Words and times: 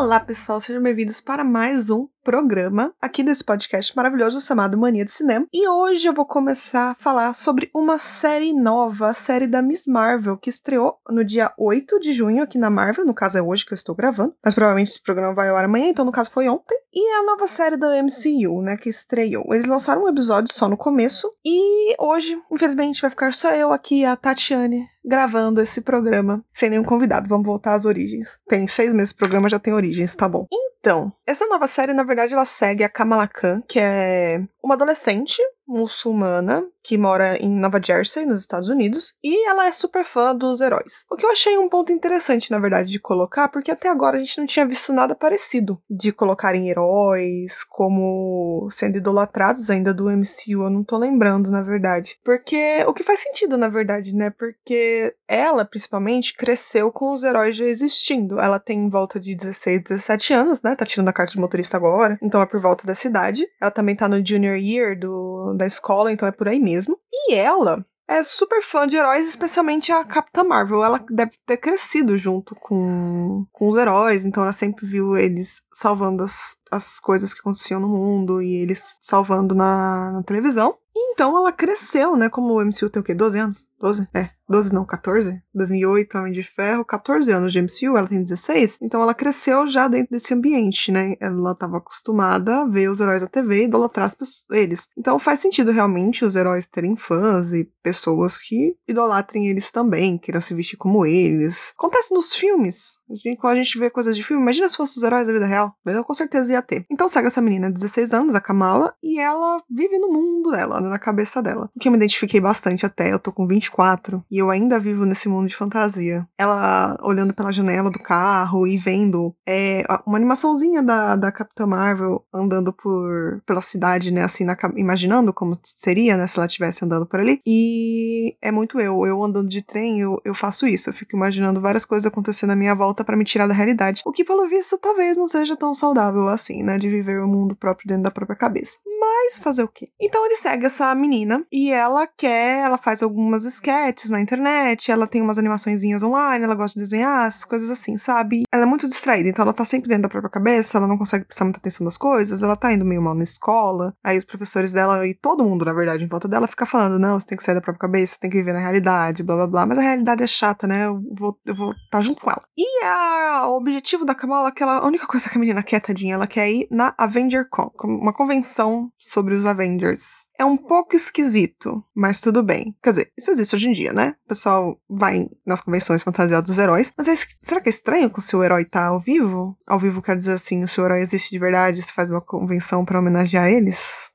Olá, 0.00 0.18
pessoal, 0.18 0.58
sejam 0.62 0.82
bem-vindos 0.82 1.20
para 1.20 1.44
mais 1.44 1.90
um 1.90 2.08
programa 2.22 2.94
aqui 3.00 3.22
desse 3.22 3.44
podcast 3.44 3.94
maravilhoso 3.96 4.40
chamado 4.40 4.76
Mania 4.76 5.04
de 5.04 5.12
Cinema. 5.12 5.46
E 5.52 5.68
hoje 5.68 6.06
eu 6.06 6.14
vou 6.14 6.26
começar 6.26 6.90
a 6.90 6.94
falar 6.94 7.32
sobre 7.34 7.70
uma 7.74 7.98
série 7.98 8.52
nova, 8.52 9.08
a 9.08 9.14
série 9.14 9.46
da 9.46 9.62
Miss 9.62 9.86
Marvel, 9.86 10.36
que 10.36 10.50
estreou 10.50 10.98
no 11.08 11.24
dia 11.24 11.52
8 11.58 11.98
de 12.00 12.12
junho 12.12 12.42
aqui 12.42 12.58
na 12.58 12.70
Marvel, 12.70 13.04
no 13.04 13.14
caso 13.14 13.38
é 13.38 13.42
hoje 13.42 13.64
que 13.64 13.72
eu 13.72 13.76
estou 13.76 13.94
gravando, 13.94 14.34
mas 14.44 14.54
provavelmente 14.54 14.88
esse 14.88 15.02
programa 15.02 15.34
vai 15.34 15.48
ao 15.48 15.56
ar 15.56 15.64
amanhã, 15.64 15.88
então 15.88 16.04
no 16.04 16.12
caso 16.12 16.30
foi 16.30 16.48
ontem. 16.48 16.78
E 16.92 17.12
é 17.12 17.20
a 17.20 17.22
nova 17.22 17.46
série 17.46 17.76
da 17.76 17.88
MCU, 18.02 18.62
né, 18.62 18.76
que 18.76 18.88
estreou. 18.88 19.44
Eles 19.54 19.66
lançaram 19.66 20.04
um 20.04 20.08
episódio 20.08 20.52
só 20.52 20.68
no 20.68 20.76
começo 20.76 21.32
e 21.44 21.94
hoje, 21.98 22.36
infelizmente, 22.50 23.00
vai 23.00 23.10
ficar 23.10 23.32
só 23.32 23.52
eu 23.52 23.72
aqui, 23.72 24.04
a 24.04 24.16
Tatiane, 24.16 24.86
gravando 25.04 25.60
esse 25.60 25.80
programa 25.82 26.44
sem 26.52 26.68
nenhum 26.68 26.84
convidado. 26.84 27.28
Vamos 27.28 27.46
voltar 27.46 27.74
às 27.74 27.84
origens. 27.84 28.38
Tem 28.48 28.66
seis 28.66 28.92
meses 28.92 29.12
o 29.12 29.16
programa, 29.16 29.48
já 29.48 29.58
tem 29.58 29.72
origens, 29.72 30.14
tá 30.14 30.28
bom. 30.28 30.46
Então, 30.80 31.12
essa 31.26 31.46
nova 31.46 31.66
série, 31.66 31.92
na 31.92 32.02
verdade, 32.02 32.32
ela 32.32 32.46
segue 32.46 32.82
a 32.82 32.88
Kamala 32.88 33.28
Khan, 33.28 33.62
que 33.68 33.78
é 33.78 34.42
uma 34.64 34.74
adolescente 34.74 35.38
muçulmana 35.70 36.66
que 36.82 36.96
mora 36.96 37.36
em 37.36 37.56
Nova 37.56 37.80
Jersey, 37.82 38.26
nos 38.26 38.40
Estados 38.40 38.68
Unidos, 38.68 39.14
e 39.22 39.48
ela 39.48 39.66
é 39.66 39.72
super 39.72 40.04
fã 40.04 40.34
dos 40.34 40.60
heróis. 40.60 41.04
O 41.10 41.16
que 41.16 41.26
eu 41.26 41.30
achei 41.30 41.56
um 41.58 41.68
ponto 41.68 41.92
interessante, 41.92 42.50
na 42.50 42.58
verdade, 42.58 42.90
de 42.90 42.98
colocar, 42.98 43.48
porque 43.48 43.70
até 43.70 43.88
agora 43.88 44.16
a 44.16 44.18
gente 44.18 44.38
não 44.38 44.46
tinha 44.46 44.66
visto 44.66 44.92
nada 44.92 45.14
parecido 45.14 45.80
de 45.88 46.12
colocarem 46.12 46.70
heróis 46.70 47.64
como 47.64 48.66
sendo 48.70 48.96
idolatrados 48.96 49.70
ainda 49.70 49.92
do 49.92 50.10
MCU, 50.10 50.62
eu 50.62 50.70
não 50.70 50.82
tô 50.82 50.96
lembrando, 50.96 51.50
na 51.50 51.62
verdade. 51.62 52.18
Porque 52.24 52.84
o 52.86 52.94
que 52.94 53.04
faz 53.04 53.20
sentido, 53.20 53.56
na 53.56 53.68
verdade, 53.68 54.14
né? 54.14 54.30
Porque 54.30 55.14
ela, 55.28 55.64
principalmente, 55.64 56.34
cresceu 56.34 56.90
com 56.90 57.12
os 57.12 57.22
heróis 57.22 57.56
já 57.56 57.64
existindo. 57.64 58.40
Ela 58.40 58.58
tem 58.58 58.78
em 58.78 58.88
volta 58.88 59.20
de 59.20 59.34
16, 59.34 59.82
17 59.82 60.34
anos, 60.34 60.62
né? 60.62 60.74
Tá 60.74 60.86
tirando 60.86 61.08
a 61.08 61.12
carta 61.12 61.32
de 61.32 61.38
motorista 61.38 61.76
agora, 61.76 62.18
então 62.22 62.40
é 62.40 62.46
por 62.46 62.60
volta 62.60 62.86
da 62.86 62.94
cidade. 62.94 63.46
Ela 63.60 63.70
também 63.70 63.94
tá 63.94 64.08
no 64.08 64.24
Junior 64.24 64.56
Year 64.56 64.98
do, 64.98 65.54
da 65.60 65.66
escola, 65.66 66.12
então 66.12 66.26
é 66.28 66.32
por 66.32 66.48
aí 66.48 66.58
mesmo. 66.58 66.98
E 67.12 67.34
ela 67.34 67.84
é 68.10 68.24
super 68.24 68.60
fã 68.60 68.88
de 68.88 68.96
heróis, 68.96 69.28
especialmente 69.28 69.92
a 69.92 70.04
Capitã 70.04 70.42
Marvel. 70.42 70.82
Ela 70.82 71.04
deve 71.08 71.32
ter 71.46 71.56
crescido 71.58 72.18
junto 72.18 72.56
com, 72.56 73.46
com 73.52 73.68
os 73.68 73.76
heróis, 73.76 74.24
então 74.24 74.42
ela 74.42 74.52
sempre 74.52 74.84
viu 74.84 75.16
eles 75.16 75.62
salvando 75.72 76.24
as, 76.24 76.56
as 76.72 76.98
coisas 76.98 77.32
que 77.32 77.38
aconteciam 77.38 77.78
no 77.78 77.88
mundo 77.88 78.42
e 78.42 78.56
eles 78.56 78.96
salvando 79.00 79.54
na, 79.54 80.10
na 80.10 80.22
televisão. 80.24 80.76
Então 80.96 81.36
ela 81.36 81.52
cresceu, 81.52 82.16
né? 82.16 82.28
Como 82.28 82.54
o 82.54 82.64
MCU 82.64 82.90
tem 82.90 83.00
o 83.00 83.04
quê? 83.04 83.14
12 83.14 83.38
anos? 83.38 83.69
12? 83.80 84.08
É. 84.14 84.30
12 84.50 84.74
não, 84.74 84.84
14? 84.84 85.40
2008, 85.54 86.18
Homem 86.18 86.32
de 86.32 86.42
Ferro, 86.42 86.84
14 86.84 87.30
anos 87.30 87.52
de 87.52 87.62
MCU, 87.62 87.96
ela 87.96 88.08
tem 88.08 88.20
16. 88.20 88.78
Então 88.82 89.00
ela 89.00 89.14
cresceu 89.14 89.64
já 89.64 89.86
dentro 89.86 90.10
desse 90.10 90.34
ambiente, 90.34 90.90
né? 90.90 91.14
Ela 91.20 91.52
estava 91.52 91.78
acostumada 91.78 92.62
a 92.62 92.66
ver 92.66 92.90
os 92.90 93.00
heróis 93.00 93.22
da 93.22 93.28
TV 93.28 93.62
e 93.62 93.64
idolatrar 93.66 94.10
eles. 94.50 94.88
Então 94.98 95.20
faz 95.20 95.38
sentido 95.38 95.70
realmente 95.70 96.24
os 96.24 96.34
heróis 96.34 96.66
terem 96.66 96.96
fãs 96.96 97.52
e 97.52 97.70
pessoas 97.80 98.38
que 98.38 98.74
idolatrem 98.88 99.48
eles 99.48 99.70
também, 99.70 100.18
queiram 100.18 100.40
se 100.40 100.52
vestir 100.52 100.76
como 100.76 101.06
eles. 101.06 101.72
Acontece 101.78 102.12
nos 102.12 102.34
filmes. 102.34 102.98
Quando 103.38 103.52
a 103.52 103.62
gente 103.62 103.78
vê 103.78 103.88
coisas 103.88 104.16
de 104.16 104.22
filme, 104.24 104.42
imagina 104.42 104.68
se 104.68 104.76
fossem 104.76 104.98
os 104.98 105.04
heróis 105.04 105.28
da 105.28 105.32
vida 105.32 105.46
real. 105.46 105.72
Mas 105.84 105.94
eu 105.94 106.04
com 106.04 106.12
certeza 106.14 106.52
ia 106.52 106.62
ter. 106.62 106.84
Então 106.90 107.06
segue 107.06 107.28
essa 107.28 107.40
menina, 107.40 107.70
16 107.70 108.12
anos, 108.12 108.34
a 108.34 108.40
Kamala, 108.40 108.92
e 109.00 109.20
ela 109.20 109.58
vive 109.70 109.96
no 109.98 110.08
mundo 110.08 110.50
dela, 110.50 110.80
né, 110.80 110.88
na 110.88 110.98
cabeça 110.98 111.40
dela. 111.40 111.70
O 111.74 111.78
que 111.78 111.86
eu 111.86 111.92
me 111.92 111.98
identifiquei 111.98 112.40
bastante 112.40 112.84
até, 112.84 113.12
eu 113.12 113.18
tô 113.20 113.32
com 113.32 113.46
24 113.70 114.24
e 114.30 114.38
eu 114.38 114.50
ainda 114.50 114.78
vivo 114.78 115.04
nesse 115.04 115.28
mundo 115.28 115.48
de 115.48 115.56
fantasia. 115.56 116.26
Ela 116.38 116.96
olhando 117.02 117.32
pela 117.32 117.52
janela 117.52 117.90
do 117.90 117.98
carro 117.98 118.66
e 118.66 118.76
vendo 118.76 119.34
é, 119.46 119.82
uma 120.06 120.16
animaçãozinha 120.16 120.82
da, 120.82 121.16
da 121.16 121.32
Capitã 121.32 121.66
Marvel 121.66 122.24
andando 122.32 122.72
por 122.72 123.40
pela 123.46 123.62
cidade, 123.62 124.12
né? 124.12 124.22
Assim, 124.22 124.44
na, 124.44 124.56
imaginando 124.76 125.32
como 125.32 125.52
seria, 125.64 126.16
né? 126.16 126.26
Se 126.26 126.38
ela 126.38 126.46
estivesse 126.46 126.84
andando 126.84 127.06
por 127.06 127.20
ali. 127.20 127.40
E 127.46 128.36
é 128.42 128.50
muito 128.50 128.80
eu. 128.80 129.06
Eu 129.06 129.22
andando 129.22 129.48
de 129.48 129.62
trem, 129.62 130.00
eu, 130.00 130.20
eu 130.24 130.34
faço 130.34 130.66
isso. 130.66 130.90
Eu 130.90 130.94
fico 130.94 131.16
imaginando 131.16 131.60
várias 131.60 131.84
coisas 131.84 132.06
acontecendo 132.06 132.50
à 132.50 132.56
minha 132.56 132.74
volta 132.74 133.04
para 133.04 133.16
me 133.16 133.24
tirar 133.24 133.46
da 133.46 133.54
realidade. 133.54 134.02
O 134.04 134.12
que, 134.12 134.24
pelo 134.24 134.48
visto, 134.48 134.78
talvez 134.78 135.16
não 135.16 135.26
seja 135.26 135.56
tão 135.56 135.74
saudável 135.74 136.28
assim, 136.28 136.62
né? 136.62 136.78
De 136.78 136.88
viver 136.88 137.20
o 137.20 137.24
um 137.24 137.28
mundo 137.28 137.56
próprio 137.56 137.88
dentro 137.88 138.04
da 138.04 138.10
própria 138.10 138.36
cabeça. 138.36 138.78
Mas 139.00 139.38
fazer 139.38 139.62
o 139.62 139.68
quê? 139.68 139.88
Então 140.00 140.24
ele 140.26 140.36
segue 140.36 140.66
essa 140.66 140.94
menina 140.94 141.44
e 141.50 141.70
ela 141.70 142.06
quer, 142.06 142.64
ela 142.64 142.78
faz 142.78 143.02
algumas 143.02 143.44
sketches 143.60 144.10
na 144.10 144.20
internet, 144.20 144.90
ela 144.90 145.06
tem 145.06 145.20
umas 145.22 145.38
animaçõezinhas 145.38 146.02
online, 146.02 146.44
ela 146.44 146.54
gosta 146.54 146.78
de 146.78 146.84
desenhar, 146.84 147.26
essas 147.26 147.44
coisas 147.44 147.70
assim, 147.70 147.96
sabe? 147.96 148.42
Ela 148.52 148.62
é 148.62 148.66
muito 148.66 148.88
distraída, 148.88 149.28
então 149.28 149.42
ela 149.42 149.52
tá 149.52 149.64
sempre 149.64 149.88
dentro 149.88 150.04
da 150.04 150.08
própria 150.08 150.30
cabeça, 150.30 150.78
ela 150.78 150.86
não 150.86 150.98
consegue 150.98 151.24
prestar 151.24 151.44
muita 151.44 151.58
atenção 151.58 151.84
nas 151.84 151.96
coisas, 151.96 152.42
ela 152.42 152.56
tá 152.56 152.72
indo 152.72 152.84
meio 152.84 153.02
mal 153.02 153.14
na 153.14 153.22
escola, 153.22 153.94
aí 154.02 154.16
os 154.16 154.24
professores 154.24 154.72
dela 154.72 155.06
e 155.06 155.14
todo 155.14 155.44
mundo, 155.44 155.64
na 155.64 155.72
verdade, 155.72 156.04
em 156.04 156.08
volta 156.08 156.26
dela 156.26 156.46
fica 156.46 156.64
falando, 156.64 156.98
não, 156.98 157.18
você 157.18 157.26
tem 157.26 157.36
que 157.36 157.44
sair 157.44 157.54
da 157.54 157.60
própria 157.60 157.80
cabeça, 157.80 158.14
você 158.14 158.20
tem 158.20 158.30
que 158.30 158.38
viver 158.38 158.52
na 158.52 158.60
realidade, 158.60 159.22
blá 159.22 159.36
blá 159.36 159.46
blá, 159.46 159.66
mas 159.66 159.78
a 159.78 159.82
realidade 159.82 160.22
é 160.22 160.26
chata, 160.26 160.66
né? 160.66 160.86
Eu 160.86 161.00
vou 161.12 161.38
eu 161.44 161.54
vou 161.54 161.72
estar 161.72 161.98
tá 161.98 162.02
junto 162.02 162.22
com 162.22 162.30
ela. 162.30 162.42
E 162.56 162.84
a, 162.84 163.46
o 163.48 163.56
objetivo 163.56 164.04
da 164.04 164.14
Kamala, 164.14 164.48
aquela 164.48 164.78
a 164.78 164.86
única 164.86 165.06
coisa 165.06 165.28
que 165.28 165.36
a 165.36 165.40
menina 165.40 165.62
quer, 165.62 165.80
tadinha, 165.80 166.14
ela 166.14 166.26
quer 166.26 166.50
ir 166.50 166.66
na 166.70 166.94
Avenger 166.96 167.46
Con, 167.48 167.70
uma 167.84 168.12
convenção 168.12 168.90
sobre 168.96 169.34
os 169.34 169.44
Avengers. 169.44 170.29
É 170.40 170.44
um 170.46 170.56
pouco 170.56 170.96
esquisito, 170.96 171.84
mas 171.94 172.18
tudo 172.18 172.42
bem. 172.42 172.74
Quer 172.82 172.90
dizer, 172.92 173.12
isso 173.14 173.30
existe 173.30 173.54
hoje 173.56 173.68
em 173.68 173.72
dia, 173.72 173.92
né? 173.92 174.14
O 174.24 174.28
pessoal 174.30 174.80
vai 174.88 175.28
nas 175.44 175.60
convenções 175.60 176.02
fantasiadas 176.02 176.48
dos 176.48 176.58
heróis. 176.58 176.90
Mas 176.96 177.08
é, 177.08 177.14
será 177.42 177.60
que 177.60 177.68
é 177.68 177.72
estranho 177.72 178.08
que 178.08 178.20
o 178.20 178.22
seu 178.22 178.42
herói 178.42 178.64
tá 178.64 178.86
ao 178.86 178.98
vivo? 178.98 179.54
Ao 179.66 179.78
vivo 179.78 180.00
quer 180.00 180.16
dizer 180.16 180.32
assim, 180.32 180.64
o 180.64 180.68
seu 180.68 180.86
herói 180.86 181.00
existe 181.00 181.28
de 181.28 181.38
verdade, 181.38 181.82
você 181.82 181.92
faz 181.92 182.08
uma 182.08 182.22
convenção 182.22 182.86
para 182.86 182.98
homenagear 182.98 183.50
eles? 183.50 184.09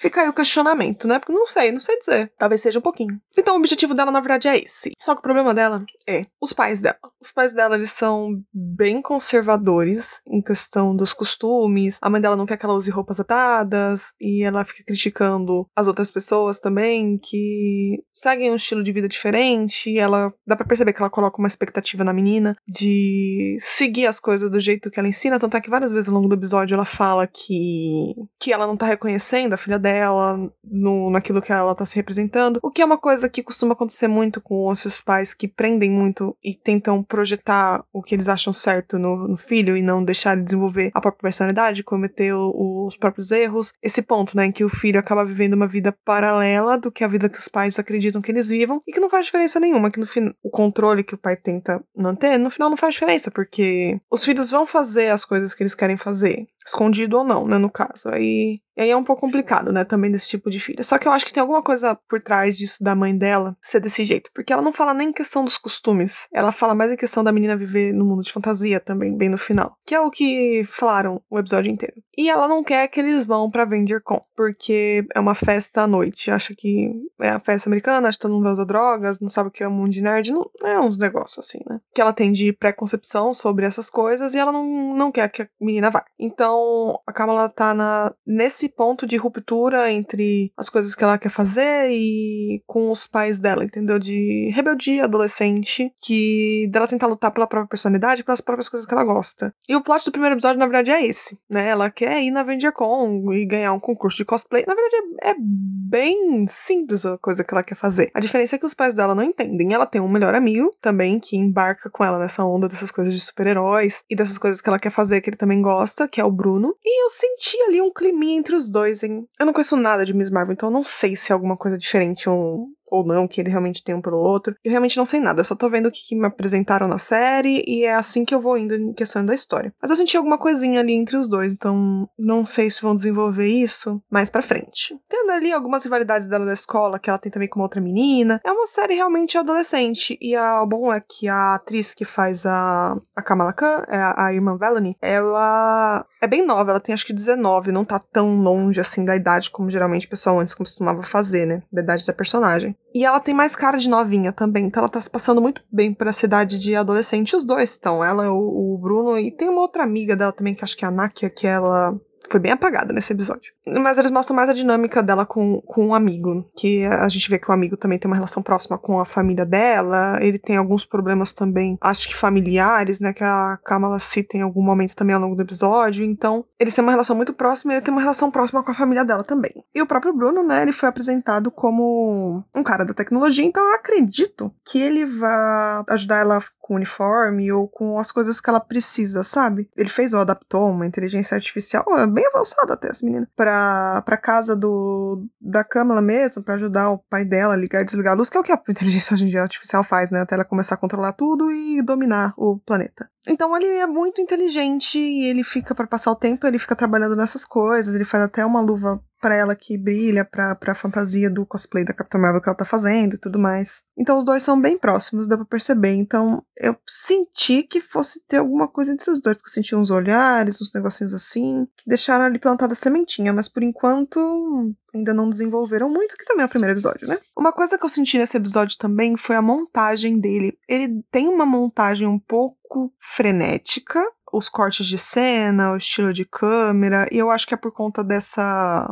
Fica 0.00 0.22
aí 0.22 0.28
o 0.30 0.32
questionamento, 0.32 1.06
né? 1.06 1.18
Porque 1.18 1.30
não 1.30 1.46
sei, 1.46 1.70
não 1.70 1.78
sei 1.78 1.98
dizer. 1.98 2.32
Talvez 2.38 2.62
seja 2.62 2.78
um 2.78 2.82
pouquinho. 2.82 3.20
Então 3.36 3.54
o 3.54 3.58
objetivo 3.58 3.92
dela, 3.92 4.10
na 4.10 4.20
verdade, 4.20 4.48
é 4.48 4.56
esse. 4.56 4.92
Só 4.98 5.14
que 5.14 5.18
o 5.18 5.22
problema 5.22 5.52
dela 5.52 5.84
é 6.08 6.24
os 6.40 6.54
pais 6.54 6.80
dela. 6.80 6.96
Os 7.20 7.30
pais 7.30 7.52
dela, 7.52 7.74
eles 7.74 7.90
são 7.90 8.42
bem 8.50 9.02
conservadores 9.02 10.22
em 10.26 10.40
questão 10.40 10.96
dos 10.96 11.12
costumes. 11.12 11.98
A 12.00 12.08
mãe 12.08 12.18
dela 12.18 12.34
não 12.34 12.46
quer 12.46 12.56
que 12.56 12.64
ela 12.64 12.74
use 12.74 12.90
roupas 12.90 13.20
atadas. 13.20 14.14
E 14.18 14.42
ela 14.42 14.64
fica 14.64 14.82
criticando 14.84 15.68
as 15.76 15.86
outras 15.86 16.10
pessoas 16.10 16.58
também 16.58 17.18
que 17.18 18.02
seguem 18.10 18.50
um 18.50 18.56
estilo 18.56 18.82
de 18.82 18.92
vida 18.92 19.06
diferente. 19.06 19.98
Ela 19.98 20.32
dá 20.46 20.56
para 20.56 20.66
perceber 20.66 20.94
que 20.94 21.02
ela 21.02 21.10
coloca 21.10 21.36
uma 21.36 21.48
expectativa 21.48 22.02
na 22.04 22.14
menina 22.14 22.56
de 22.66 23.58
seguir 23.60 24.06
as 24.06 24.18
coisas 24.18 24.50
do 24.50 24.58
jeito 24.58 24.90
que 24.90 24.98
ela 24.98 25.08
ensina. 25.08 25.38
Tanto 25.38 25.58
é 25.58 25.60
que 25.60 25.68
várias 25.68 25.92
vezes 25.92 26.08
ao 26.08 26.14
longo 26.14 26.28
do 26.28 26.36
episódio 26.36 26.74
ela 26.74 26.86
fala 26.86 27.26
que, 27.26 28.14
que 28.40 28.50
ela 28.50 28.66
não 28.66 28.78
tá 28.78 28.86
reconhecendo 28.86 29.52
a 29.52 29.58
filha 29.58 29.78
dela 29.78 29.89
dela, 29.90 30.38
no, 30.62 31.10
naquilo 31.10 31.42
que 31.42 31.52
ela 31.52 31.74
tá 31.74 31.84
se 31.84 31.96
representando. 31.96 32.60
O 32.62 32.70
que 32.70 32.80
é 32.80 32.84
uma 32.84 32.96
coisa 32.96 33.28
que 33.28 33.42
costuma 33.42 33.72
acontecer 33.72 34.06
muito 34.06 34.40
com 34.40 34.70
esses 34.72 35.00
pais 35.00 35.34
que 35.34 35.48
prendem 35.48 35.90
muito 35.90 36.36
e 36.42 36.54
tentam 36.54 37.02
projetar 37.02 37.84
o 37.92 38.00
que 38.00 38.14
eles 38.14 38.28
acham 38.28 38.52
certo 38.52 38.98
no, 38.98 39.26
no 39.26 39.36
filho 39.36 39.76
e 39.76 39.82
não 39.82 40.04
deixar 40.04 40.34
ele 40.34 40.44
desenvolver 40.44 40.90
a 40.94 41.00
própria 41.00 41.22
personalidade, 41.22 41.82
cometer 41.82 42.32
o, 42.32 42.86
os 42.86 42.96
próprios 42.96 43.32
erros. 43.32 43.72
Esse 43.82 44.00
ponto, 44.02 44.36
né, 44.36 44.46
em 44.46 44.52
que 44.52 44.64
o 44.64 44.68
filho 44.68 45.00
acaba 45.00 45.24
vivendo 45.24 45.54
uma 45.54 45.66
vida 45.66 45.92
paralela 46.04 46.78
do 46.78 46.92
que 46.92 47.02
a 47.02 47.08
vida 47.08 47.28
que 47.28 47.38
os 47.38 47.48
pais 47.48 47.78
acreditam 47.78 48.22
que 48.22 48.30
eles 48.30 48.48
vivam 48.48 48.80
e 48.86 48.92
que 48.92 49.00
não 49.00 49.10
faz 49.10 49.26
diferença 49.26 49.58
nenhuma, 49.58 49.90
que 49.90 49.98
no 49.98 50.06
fim 50.06 50.32
o 50.42 50.50
controle 50.50 51.02
que 51.02 51.14
o 51.14 51.18
pai 51.18 51.36
tenta 51.36 51.82
manter, 51.96 52.38
no 52.38 52.50
final 52.50 52.70
não 52.70 52.76
faz 52.76 52.94
diferença, 52.94 53.30
porque 53.30 54.00
os 54.10 54.24
filhos 54.24 54.50
vão 54.50 54.64
fazer 54.64 55.08
as 55.08 55.24
coisas 55.24 55.52
que 55.52 55.62
eles 55.62 55.74
querem 55.74 55.96
fazer 55.96 56.46
escondido 56.66 57.18
ou 57.18 57.24
não, 57.24 57.46
né, 57.46 57.58
no 57.58 57.70
caso. 57.70 58.08
Aí, 58.10 58.60
aí 58.78 58.90
é 58.90 58.96
um 58.96 59.04
pouco 59.04 59.20
complicado, 59.20 59.72
né, 59.72 59.84
também 59.84 60.10
desse 60.10 60.28
tipo 60.28 60.50
de 60.50 60.60
filha. 60.60 60.82
Só 60.82 60.98
que 60.98 61.06
eu 61.06 61.12
acho 61.12 61.24
que 61.24 61.32
tem 61.32 61.40
alguma 61.40 61.62
coisa 61.62 61.94
por 62.08 62.20
trás 62.20 62.56
disso 62.56 62.82
da 62.82 62.94
mãe 62.94 63.16
dela 63.16 63.56
ser 63.62 63.80
desse 63.80 64.04
jeito, 64.04 64.30
porque 64.34 64.52
ela 64.52 64.62
não 64.62 64.72
fala 64.72 64.94
nem 64.94 65.08
em 65.08 65.12
questão 65.12 65.44
dos 65.44 65.58
costumes, 65.58 66.26
ela 66.32 66.52
fala 66.52 66.74
mais 66.74 66.92
em 66.92 66.96
questão 66.96 67.24
da 67.24 67.32
menina 67.32 67.56
viver 67.56 67.92
no 67.92 68.04
mundo 68.04 68.22
de 68.22 68.32
fantasia 68.32 68.80
também, 68.80 69.16
bem 69.16 69.28
no 69.28 69.38
final, 69.38 69.76
que 69.86 69.94
é 69.94 70.00
o 70.00 70.10
que 70.10 70.64
falaram 70.68 71.20
o 71.30 71.38
episódio 71.38 71.70
inteiro. 71.70 71.94
E 72.16 72.28
ela 72.28 72.46
não 72.46 72.62
quer 72.62 72.86
que 72.88 73.00
eles 73.00 73.26
vão 73.26 73.50
pra 73.50 73.64
VenderCon, 73.64 74.20
porque 74.36 75.06
é 75.14 75.20
uma 75.20 75.34
festa 75.34 75.82
à 75.82 75.86
noite, 75.86 76.30
acha 76.30 76.54
que 76.54 76.92
é 77.20 77.30
a 77.30 77.40
festa 77.40 77.68
americana, 77.68 78.08
acha 78.08 78.18
que 78.18 78.22
todo 78.22 78.32
mundo 78.32 78.42
vai 78.42 78.52
usar 78.52 78.64
drogas, 78.64 79.20
não 79.20 79.28
sabe 79.28 79.48
o 79.48 79.52
que 79.52 79.62
é 79.62 79.68
o 79.68 79.70
mundo 79.70 79.90
de 79.90 80.02
nerd, 80.02 80.32
não 80.32 80.50
é 80.62 80.78
uns 80.78 80.98
negócios 80.98 81.38
assim, 81.38 81.60
né? 81.66 81.78
Que 81.94 82.00
ela 82.00 82.12
tem 82.12 82.30
de 82.30 82.52
pré-concepção 82.52 83.32
sobre 83.32 83.64
essas 83.64 83.88
coisas 83.88 84.34
e 84.34 84.38
ela 84.38 84.52
não, 84.52 84.94
não 84.94 85.10
quer 85.10 85.30
que 85.30 85.42
a 85.42 85.48
menina 85.60 85.90
vá. 85.90 86.04
Então 86.18 86.49
Então, 86.50 87.00
a 87.06 87.12
Kamala 87.12 87.48
tá 87.48 87.72
na, 87.72 88.12
nesse 88.26 88.68
ponto 88.68 89.06
de 89.06 89.16
ruptura 89.16 89.90
entre 89.92 90.52
as 90.56 90.68
coisas 90.68 90.96
que 90.96 91.04
ela 91.04 91.16
quer 91.16 91.28
fazer 91.28 91.90
e 91.90 92.60
com 92.66 92.90
os 92.90 93.06
pais 93.06 93.38
dela, 93.38 93.62
entendeu? 93.62 94.00
De 94.00 94.50
rebeldia 94.52 95.04
adolescente, 95.04 95.92
que 96.02 96.68
dela 96.72 96.88
tentar 96.88 97.06
lutar 97.06 97.30
pela 97.30 97.46
própria 97.46 97.68
personalidade, 97.68 98.24
pelas 98.24 98.40
próprias 98.40 98.68
coisas 98.68 98.84
que 98.84 98.92
ela 98.92 99.04
gosta. 99.04 99.54
E 99.68 99.76
o 99.76 99.82
plot 99.82 100.04
do 100.04 100.10
primeiro 100.10 100.34
episódio, 100.34 100.58
na 100.58 100.66
verdade, 100.66 100.90
é 100.90 101.06
esse, 101.06 101.38
né? 101.48 101.68
Ela 101.68 101.88
quer 101.88 102.20
ir 102.20 102.32
na 102.32 102.42
VendiaCon 102.42 103.32
e 103.32 103.46
ganhar 103.46 103.72
um 103.72 103.80
concurso 103.80 104.16
de 104.16 104.24
cosplay. 104.24 104.64
Na 104.66 104.74
verdade, 104.74 104.96
é, 105.22 105.30
é 105.30 105.34
bem 105.38 106.46
simples 106.48 107.06
a 107.06 107.16
coisa 107.18 107.44
que 107.44 107.54
ela 107.54 107.62
quer 107.62 107.76
fazer. 107.76 108.10
A 108.12 108.18
diferença 108.18 108.56
é 108.56 108.58
que 108.58 108.66
os 108.66 108.74
pais 108.74 108.94
dela 108.94 109.14
não 109.14 109.22
entendem. 109.22 109.72
Ela 109.72 109.86
tem 109.86 110.00
um 110.00 110.08
melhor 110.08 110.34
amigo 110.34 110.74
também 110.80 111.20
que 111.20 111.36
embarca 111.36 111.88
com 111.88 112.04
ela 112.04 112.18
nessa 112.18 112.44
onda 112.44 112.66
dessas 112.66 112.90
coisas 112.90 113.14
de 113.14 113.20
super-heróis 113.20 114.02
e 114.10 114.16
dessas 114.16 114.36
coisas 114.36 114.60
que 114.60 114.68
ela 114.68 114.78
quer 114.78 114.90
fazer 114.90 115.20
que 115.20 115.30
ele 115.30 115.36
também 115.36 115.62
gosta, 115.62 116.08
que 116.08 116.20
é 116.20 116.24
o 116.24 116.39
Bruno. 116.40 116.74
E 116.84 117.04
eu 117.04 117.10
senti 117.10 117.60
ali 117.62 117.80
um 117.80 117.92
climinha 117.92 118.38
entre 118.38 118.56
os 118.56 118.70
dois, 118.70 119.02
hein? 119.02 119.26
Eu 119.38 119.46
não 119.46 119.52
conheço 119.52 119.76
nada 119.76 120.04
de 120.04 120.14
Miss 120.14 120.30
Marvel, 120.30 120.54
então 120.54 120.68
eu 120.68 120.72
não 120.72 120.84
sei 120.84 121.14
se 121.14 121.30
é 121.30 121.34
alguma 121.34 121.56
coisa 121.56 121.76
diferente 121.76 122.28
um, 122.28 122.66
ou 122.90 123.06
não, 123.06 123.28
que 123.28 123.40
ele 123.40 123.50
realmente 123.50 123.82
tem 123.82 123.94
um 123.94 124.00
pelo 124.00 124.18
outro. 124.18 124.54
Eu 124.64 124.70
realmente 124.70 124.96
não 124.96 125.04
sei 125.04 125.20
nada, 125.20 125.40
eu 125.40 125.44
só 125.44 125.54
tô 125.54 125.68
vendo 125.68 125.86
o 125.86 125.90
que, 125.90 126.06
que, 126.06 126.16
me 126.16 126.26
apresentaram 126.26 126.88
na 126.88 126.98
série 126.98 127.62
e 127.66 127.84
é 127.84 127.94
assim 127.94 128.24
que 128.24 128.34
eu 128.34 128.40
vou 128.40 128.56
indo 128.56 128.74
em 128.74 128.92
questão 128.92 129.24
da 129.24 129.34
história. 129.34 129.72
Mas 129.80 129.90
eu 129.90 129.96
senti 129.96 130.16
alguma 130.16 130.38
coisinha 130.38 130.80
ali 130.80 130.92
entre 130.92 131.16
os 131.16 131.28
dois, 131.28 131.52
então 131.52 132.08
não 132.18 132.44
sei 132.44 132.70
se 132.70 132.82
vão 132.82 132.96
desenvolver 132.96 133.48
isso 133.48 134.02
mais 134.10 134.30
pra 134.30 134.42
frente. 134.42 134.98
Tendo 135.08 135.32
ali 135.32 135.52
algumas 135.52 135.84
rivalidades 135.84 136.26
dela 136.26 136.44
da 136.44 136.52
escola, 136.52 136.98
que 136.98 137.08
ela 137.08 137.18
tem 137.18 137.30
também 137.30 137.48
com 137.48 137.58
uma 137.60 137.66
outra 137.66 137.80
menina. 137.80 138.40
É 138.44 138.50
uma 138.50 138.66
série 138.66 138.94
realmente 138.94 139.38
adolescente. 139.38 140.18
E 140.20 140.34
a, 140.34 140.62
o 140.62 140.66
bom 140.66 140.92
é 140.92 141.00
que 141.00 141.28
a 141.28 141.54
atriz 141.54 141.94
que 141.94 142.04
faz 142.04 142.44
a, 142.46 142.96
a 143.14 143.22
Kamala 143.22 143.52
Khan, 143.52 143.84
é 143.88 143.96
a, 143.96 144.26
a 144.26 144.34
irmã 144.34 144.56
Melanie, 144.60 144.96
ela 145.00 146.04
é 146.20 146.26
bem 146.26 146.44
nova, 146.44 146.70
ela 146.70 146.80
tem 146.80 146.92
acho 146.92 147.06
que 147.06 147.12
19, 147.12 147.72
não 147.72 147.84
tá 147.84 147.98
tão 147.98 148.36
longe 148.36 148.80
assim 148.80 149.04
da 149.04 149.16
idade 149.16 149.50
como 149.50 149.70
geralmente 149.70 150.06
o 150.06 150.10
pessoal 150.10 150.38
antes 150.38 150.54
costumava 150.54 151.02
fazer, 151.02 151.46
né? 151.46 151.62
Da 151.72 151.82
idade 151.82 152.06
da 152.06 152.12
personagem. 152.12 152.76
E 152.94 153.04
ela 153.04 153.20
tem 153.20 153.32
mais 153.32 153.54
cara 153.54 153.78
de 153.78 153.88
novinha 153.88 154.32
também, 154.32 154.66
então 154.66 154.80
ela 154.80 154.88
tá 154.88 155.00
se 155.00 155.08
passando 155.08 155.40
muito 155.40 155.62
bem 155.70 155.94
pra 155.94 156.12
cidade 156.12 156.58
de 156.58 156.74
adolescente. 156.74 157.36
Os 157.36 157.44
dois 157.44 157.70
estão, 157.70 158.02
ela, 158.02 158.30
o, 158.32 158.74
o 158.74 158.78
Bruno, 158.78 159.16
e 159.16 159.30
tem 159.30 159.48
uma 159.48 159.60
outra 159.60 159.84
amiga 159.84 160.16
dela 160.16 160.32
também, 160.32 160.54
que 160.54 160.64
acho 160.64 160.76
que 160.76 160.84
é 160.84 160.88
a 160.88 160.90
Nakia, 160.90 161.30
que 161.30 161.46
ela 161.46 161.94
foi 162.30 162.40
bem 162.40 162.52
apagada 162.52 162.92
nesse 162.92 163.12
episódio. 163.12 163.52
Mas 163.66 163.98
eles 163.98 164.10
mostram 164.10 164.36
mais 164.36 164.48
a 164.48 164.54
dinâmica 164.54 165.02
dela 165.02 165.26
com, 165.26 165.60
com 165.62 165.88
um 165.88 165.94
amigo. 165.94 166.48
Que 166.56 166.84
a 166.84 167.08
gente 167.08 167.28
vê 167.28 167.38
que 167.38 167.50
o 167.50 167.54
amigo 167.54 167.76
também 167.76 167.98
tem 167.98 168.08
uma 168.08 168.16
relação 168.16 168.42
próxima 168.42 168.78
com 168.78 169.00
a 169.00 169.04
família 169.04 169.44
dela. 169.44 170.18
Ele 170.20 170.38
tem 170.38 170.56
alguns 170.56 170.84
problemas 170.84 171.32
também, 171.32 171.76
acho 171.80 172.08
que 172.08 172.16
familiares, 172.16 173.00
né? 173.00 173.12
Que 173.12 173.24
a 173.24 173.58
Kamala 173.64 173.98
cita 173.98 174.36
em 174.36 174.42
algum 174.42 174.62
momento 174.62 174.94
também 174.94 175.14
ao 175.14 175.20
longo 175.20 175.34
do 175.34 175.42
episódio. 175.42 176.04
Então, 176.04 176.44
eles 176.58 176.74
têm 176.74 176.82
uma 176.82 176.92
relação 176.92 177.16
muito 177.16 177.32
próxima 177.32 177.72
e 177.72 177.76
ele 177.76 177.84
tem 177.84 177.92
uma 177.92 178.00
relação 178.00 178.30
próxima 178.30 178.62
com 178.62 178.70
a 178.70 178.74
família 178.74 179.04
dela 179.04 179.24
também. 179.24 179.52
E 179.74 179.82
o 179.82 179.86
próprio 179.86 180.12
Bruno, 180.12 180.42
né? 180.42 180.62
Ele 180.62 180.72
foi 180.72 180.88
apresentado 180.88 181.50
como 181.50 182.44
um 182.54 182.62
cara 182.62 182.84
da 182.84 182.94
tecnologia. 182.94 183.44
Então, 183.44 183.62
eu 183.64 183.74
acredito 183.74 184.52
que 184.64 184.80
ele 184.80 185.04
vai 185.04 185.82
ajudar 185.88 186.18
ela 186.18 186.38
com 186.60 186.74
o 186.74 186.76
uniforme 186.76 187.50
ou 187.50 187.66
com 187.66 187.98
as 187.98 188.12
coisas 188.12 188.40
que 188.40 188.48
ela 188.48 188.60
precisa, 188.60 189.24
sabe? 189.24 189.68
Ele 189.76 189.88
fez 189.88 190.14
ou 190.14 190.20
adaptou 190.20 190.70
uma 190.70 190.86
inteligência 190.86 191.34
artificial 191.34 191.84
é 191.98 192.06
bem 192.06 192.19
avançada 192.26 192.74
até 192.74 192.88
essa 192.88 193.04
menina 193.04 193.28
pra, 193.36 194.02
pra 194.02 194.16
casa 194.16 194.56
do 194.56 195.26
da 195.40 195.64
Câmara 195.64 196.00
mesmo, 196.02 196.42
para 196.42 196.54
ajudar 196.54 196.90
o 196.90 196.98
pai 196.98 197.24
dela 197.24 197.54
a 197.54 197.56
ligar 197.56 197.82
e 197.82 197.84
desligar 197.84 198.12
a 198.12 198.16
luz, 198.16 198.30
que 198.30 198.36
é 198.36 198.40
o 198.40 198.42
que 198.42 198.52
a 198.52 198.62
inteligência 198.68 199.16
artificial 199.42 199.84
faz, 199.84 200.10
né? 200.10 200.20
Até 200.20 200.34
ela 200.34 200.44
começar 200.44 200.74
a 200.74 200.78
controlar 200.78 201.12
tudo 201.12 201.50
e 201.50 201.82
dominar 201.82 202.32
o 202.36 202.58
planeta. 202.58 203.08
Então 203.26 203.54
ele 203.56 203.66
é 203.66 203.86
muito 203.86 204.20
inteligente 204.20 204.98
e 204.98 205.24
ele 205.26 205.44
fica 205.44 205.74
para 205.74 205.86
passar 205.86 206.10
o 206.10 206.16
tempo, 206.16 206.46
ele 206.46 206.58
fica 206.58 206.74
trabalhando 206.74 207.14
nessas 207.16 207.44
coisas, 207.44 207.94
ele 207.94 208.04
faz 208.04 208.24
até 208.24 208.44
uma 208.44 208.60
luva 208.60 209.02
para 209.20 209.36
ela 209.36 209.54
que 209.54 209.76
brilha 209.76 210.24
pra, 210.24 210.54
pra 210.54 210.74
fantasia 210.74 211.30
do 211.30 211.44
cosplay 211.44 211.84
da 211.84 211.92
Capitã 211.92 212.18
Marvel 212.18 212.40
que 212.40 212.48
ela 212.48 212.56
tá 212.56 212.64
fazendo 212.64 213.14
e 213.14 213.18
tudo 213.18 213.38
mais. 213.38 213.82
Então 213.96 214.16
os 214.16 214.24
dois 214.24 214.42
são 214.42 214.60
bem 214.60 214.78
próximos, 214.78 215.28
dá 215.28 215.36
pra 215.36 215.44
perceber. 215.44 215.92
Então 215.92 216.42
eu 216.56 216.76
senti 216.86 217.62
que 217.62 217.80
fosse 217.80 218.24
ter 218.26 218.38
alguma 218.38 218.66
coisa 218.66 218.92
entre 218.92 219.10
os 219.10 219.20
dois, 219.20 219.36
porque 219.36 219.50
eu 219.50 219.54
senti 219.54 219.76
uns 219.76 219.90
olhares, 219.90 220.60
uns 220.60 220.72
negocinhos 220.72 221.12
assim, 221.12 221.66
que 221.76 221.84
deixaram 221.86 222.24
ali 222.24 222.38
plantada 222.38 222.72
a 222.72 222.76
sementinha, 222.76 223.32
mas 223.32 223.48
por 223.48 223.62
enquanto 223.62 224.74
ainda 224.94 225.14
não 225.14 225.28
desenvolveram 225.28 225.88
muito, 225.88 226.16
que 226.16 226.24
também 226.24 226.42
é 226.42 226.46
o 226.46 226.50
primeiro 226.50 226.74
episódio, 226.74 227.06
né? 227.06 227.18
Uma 227.36 227.52
coisa 227.52 227.78
que 227.78 227.84
eu 227.84 227.88
senti 227.88 228.18
nesse 228.18 228.36
episódio 228.36 228.76
também 228.78 229.16
foi 229.16 229.36
a 229.36 229.42
montagem 229.42 230.18
dele. 230.18 230.58
Ele 230.68 231.02
tem 231.10 231.28
uma 231.28 231.46
montagem 231.46 232.08
um 232.08 232.18
pouco 232.18 232.92
frenética, 232.98 234.02
os 234.32 234.48
cortes 234.48 234.86
de 234.86 234.98
cena, 234.98 235.72
o 235.72 235.76
estilo 235.76 236.12
de 236.12 236.24
câmera, 236.24 237.06
e 237.10 237.18
eu 237.18 237.30
acho 237.30 237.46
que 237.46 237.54
é 237.54 237.56
por 237.56 237.72
conta 237.72 238.02
dessa 238.02 238.88